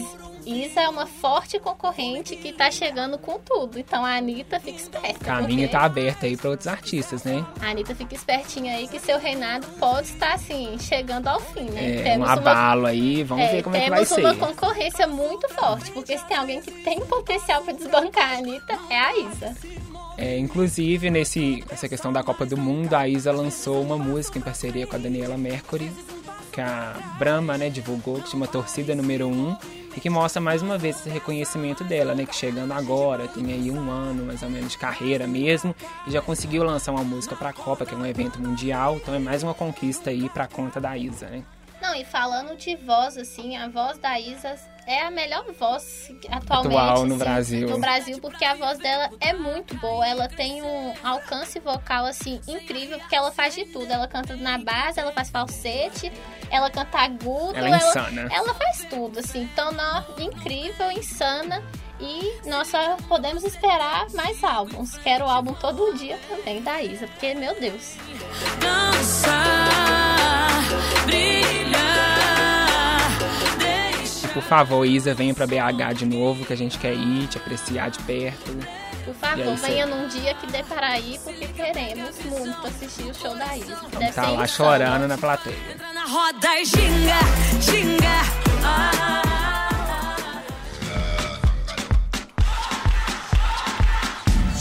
Isa 0.46 0.82
é 0.82 0.90
uma 0.90 1.06
forte 1.06 1.58
concorrente 1.58 2.36
que 2.36 2.52
tá 2.52 2.70
chegando 2.70 3.18
com 3.18 3.40
tudo. 3.40 3.80
Então 3.80 4.04
a 4.06 4.16
Anitta 4.18 4.60
fica 4.60 4.78
esperta. 4.78 5.20
O 5.22 5.26
caminho 5.26 5.70
tá 5.70 5.82
aberto 5.84 6.26
aí 6.26 6.36
para 6.36 6.50
outros 6.50 6.68
artistas, 6.68 7.24
né? 7.24 7.46
A 7.62 7.70
Anitta 7.70 7.96
fica 7.96 8.14
espertinha 8.14 8.76
aí 8.76 8.88
que 8.90 9.00
seu 9.00 9.18
reinado 9.20 9.66
pode 9.80 10.10
estar, 10.10 10.34
assim, 10.34 10.78
chegando 10.80 11.28
ao 11.30 11.40
fim, 11.40 11.70
né? 11.70 12.00
É, 12.00 12.04
Temos 12.04 12.28
um 12.28 12.32
uma- 12.34 12.34
abalo 12.34 12.86
aí, 12.88 13.24
vamos 13.24 13.46
é, 13.46 13.52
ver 13.52 13.64
como 13.64 13.76
é 13.78 13.82
que 13.86 13.90
vai 13.90 14.06
temos 14.06 14.16
ser. 14.16 14.22
uma 14.26 14.36
concorrência 14.36 15.08
muito 15.08 15.48
forte, 15.54 15.92
porque 15.92 16.18
se 16.18 16.26
tem 16.26 16.36
alguém 16.38 16.62
que 16.62 16.72
tem 16.72 17.00
potencial 17.06 17.62
pra 17.62 17.72
desbancar 17.74 18.34
a 18.34 18.38
Anitta, 18.40 18.78
é 18.90 19.00
a 19.00 19.18
Isa. 19.18 19.56
É, 20.18 20.38
inclusive, 20.38 21.10
nesse, 21.10 21.64
nessa 21.70 21.90
questão 21.90 22.14
da 22.14 22.24
Copa 22.24 22.46
do 22.46 22.56
Mundo, 22.58 22.94
a 22.94 23.08
Isa 23.08 23.32
lançou 23.32 23.82
uma 23.82 23.98
música 23.98 24.38
em 24.38 24.42
parceria 24.42 24.86
com 24.86 24.96
a 24.96 25.00
Daniela 25.00 25.38
Mercury, 25.38 25.92
que 26.52 26.62
a 26.62 26.94
Brahma 27.18 27.58
né, 27.58 27.70
divulgou, 27.70 28.22
que 28.22 28.30
chama 28.30 28.46
Torcida 28.46 28.94
Número 28.94 29.28
1, 29.28 29.58
e 29.98 30.00
que 30.00 30.10
mostra 30.10 30.40
mais 30.42 30.62
uma 30.62 30.78
vez 30.78 31.00
esse 31.00 31.10
reconhecimento 31.10 31.84
dela, 31.84 32.14
né? 32.14 32.26
Que 32.26 32.36
chegando 32.36 32.72
agora, 32.72 33.28
tem 33.28 33.52
aí 33.52 33.72
um 33.72 33.90
ano 33.90 34.26
mais 34.26 34.44
ou 34.44 34.50
menos 34.50 34.72
de 34.72 34.78
carreira 34.78 35.26
mesmo, 35.26 35.76
e 36.08 36.12
já 36.12 36.22
conseguiu 36.22 36.64
lançar 36.64 36.92
uma 36.92 37.04
música 37.04 37.36
pra 37.36 37.52
Copa, 37.52 37.86
que 37.86 37.94
é 37.94 37.98
um 37.98 38.06
evento 38.06 38.40
mundial, 38.40 38.98
então 38.98 39.14
é 39.14 39.20
mais 39.20 39.42
uma 39.42 39.54
conquista 39.54 40.12
aí 40.12 40.30
pra 40.30 40.48
conta 40.48 40.80
da 40.80 40.96
Isa, 40.96 41.28
né? 41.28 41.44
Não, 41.82 41.94
e 41.96 42.06
falando 42.06 42.56
de 42.56 42.76
voz, 42.76 43.18
assim, 43.18 43.58
a 43.58 43.68
voz 43.68 43.98
da 43.98 44.20
Isa 44.20 44.56
é 44.88 45.02
a 45.02 45.12
melhor 45.12 45.46
voz 45.58 46.12
atualmente. 46.30 46.76
Atual 46.76 47.06
no 47.06 47.16
assim, 47.16 47.18
Brasil. 47.18 47.70
No 47.70 47.80
Brasil, 47.80 48.20
porque 48.20 48.46
a 48.46 48.56
voz 48.56 48.78
dela 48.80 49.10
é 49.20 49.34
muito 49.34 49.76
boa. 49.78 50.06
Ela 50.08 50.28
tem 50.28 50.62
um 50.62 50.94
alcance 51.04 51.60
vocal, 51.60 52.06
assim, 52.06 52.40
incrível, 52.48 53.00
porque 53.00 53.16
ela 53.16 53.32
faz 53.32 53.56
de 53.56 53.66
tudo. 53.66 53.92
Ela 53.92 54.08
canta 54.08 54.36
na 54.36 54.58
base, 54.58 55.00
ela 55.00 55.12
faz 55.12 55.30
falsete, 55.30 56.12
ela 56.50 56.70
canta 56.70 57.00
agudo. 57.00 57.58
Ela 57.58 57.76
é 57.76 57.78
insana. 57.78 58.28
ela 58.32 58.54
faz 58.54 58.86
tudo, 58.90 59.20
assim. 59.20 59.44
Então, 59.44 59.72
não, 59.72 60.06
incrível, 60.20 60.92
insana. 60.92 61.64
E 62.00 62.50
nós 62.50 62.68
só 62.68 62.98
podemos 63.08 63.44
esperar 63.44 64.08
mais 64.14 64.44
álbuns. 64.44 64.98
Quero 64.98 65.26
o 65.26 65.30
álbum 65.30 65.54
todo 65.54 65.94
dia 65.98 66.20
também 66.28 66.62
da 66.62 66.82
Isa, 66.82 67.08
porque, 67.08 67.34
meu 67.34 67.58
Deus. 67.60 67.96
Dançar, 68.60 69.32
brilhar. 71.06 71.43
Por 74.34 74.42
favor, 74.44 74.84
Isa, 74.86 75.14
venha 75.14 75.34
pra 75.34 75.46
BH 75.46 75.94
de 75.96 76.06
novo, 76.06 76.44
que 76.46 76.54
a 76.54 76.58
gente 76.58 76.78
quer 76.80 76.94
ir, 76.94 77.28
te 77.28 77.38
apreciar 77.38 77.90
de 77.92 78.00
perto. 78.00 78.52
Por 79.06 79.12
E 79.12 79.18
favor, 79.20 79.48
aí, 79.48 79.56
venha 79.58 79.86
num 79.86 80.08
dia 80.08 80.34
que 80.36 80.48
dê 80.48 80.64
para 80.64 80.98
ir, 81.00 81.20
porque 81.20 81.48
queremos 81.50 82.18
muito 82.26 82.68
assistir 82.68 83.04
o 83.04 83.14
show 83.14 83.36
da 83.36 83.56
Isa. 83.58 83.76
Deve 83.92 84.12
tá 84.12 84.24
ser 84.26 84.32
lá 84.32 84.44
insano. 84.44 84.48
chorando 84.48 85.08
na 85.08 85.18
plateia. 85.18 85.56
Entra 85.74 85.94
na 85.94 86.06
roda 86.06 86.60
e 86.60 86.66
ginga, 86.66 87.20
ginga. 87.62 88.64
Ah. 88.66 89.33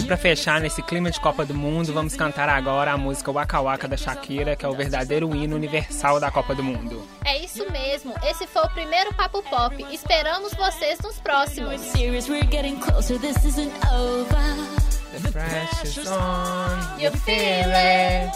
E 0.02 0.04
pra 0.04 0.16
fechar 0.16 0.60
nesse 0.60 0.82
clima 0.82 1.12
de 1.12 1.20
Copa 1.20 1.46
do 1.46 1.54
Mundo, 1.54 1.92
vamos 1.92 2.16
cantar 2.16 2.48
agora 2.48 2.90
a 2.90 2.98
música 2.98 3.30
Waka 3.30 3.60
Waka 3.60 3.86
da 3.86 3.96
Shakira, 3.96 4.56
que 4.56 4.66
é 4.66 4.68
o 4.68 4.74
verdadeiro 4.74 5.32
hino 5.32 5.54
universal 5.54 6.18
da 6.18 6.28
Copa 6.28 6.56
do 6.56 6.62
Mundo. 6.62 7.06
É 7.24 7.38
isso 7.38 7.64
mesmo. 7.70 8.12
Esse 8.28 8.44
foi 8.48 8.62
o 8.62 8.70
primeiro 8.70 9.14
Papo 9.14 9.42
Pop. 9.42 9.86
Esperamos 9.92 10.54
vocês 10.54 10.98
nos 10.98 11.20
próximos. 11.20 11.80
Serious, 11.80 12.28
we're 12.28 12.44
getting 12.50 12.76
closer. 12.80 13.16
This 13.20 13.44
isn't 13.44 13.72
over. 13.86 14.82
The 15.22 15.30
pressure's 15.30 16.08
on, 16.08 17.00
You 17.00 17.12
feel 17.12 17.70
it, 17.70 18.32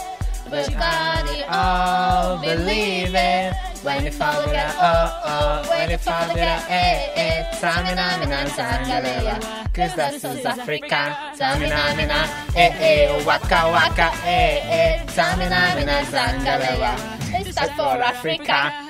but 0.49 0.69
got 0.77 1.29
it 1.35 1.45
all, 1.49 2.37
believe 2.37 3.13
it. 3.13 3.66
When 3.87 4.03
you 4.03 4.11
fall 4.11 4.45
down, 4.51 4.73
oh 4.81 5.21
oh, 5.23 5.69
when 5.69 5.89
you 5.91 5.97
fall 5.97 6.27
down, 6.35 6.61
eh 6.67 7.13
eh. 7.15 7.43
Samina 7.61 8.19
mina 8.19 8.43
sangaleya, 8.57 9.39
cause 9.73 9.95
that's 9.95 10.21
South 10.21 10.45
Africa. 10.45 11.15
Samina 11.39 11.95
mina, 11.95 12.27
eh 12.53 12.71
eh, 12.89 13.25
waka 13.25 13.61
waka, 13.71 14.11
eh 14.25 14.59
eh. 14.79 15.05
Samina 15.07 15.73
mina 15.77 16.03
sangaleya. 16.03 16.93
It's 17.39 17.55
time 17.55 17.69
for 17.77 18.03
Africa. 18.03 18.86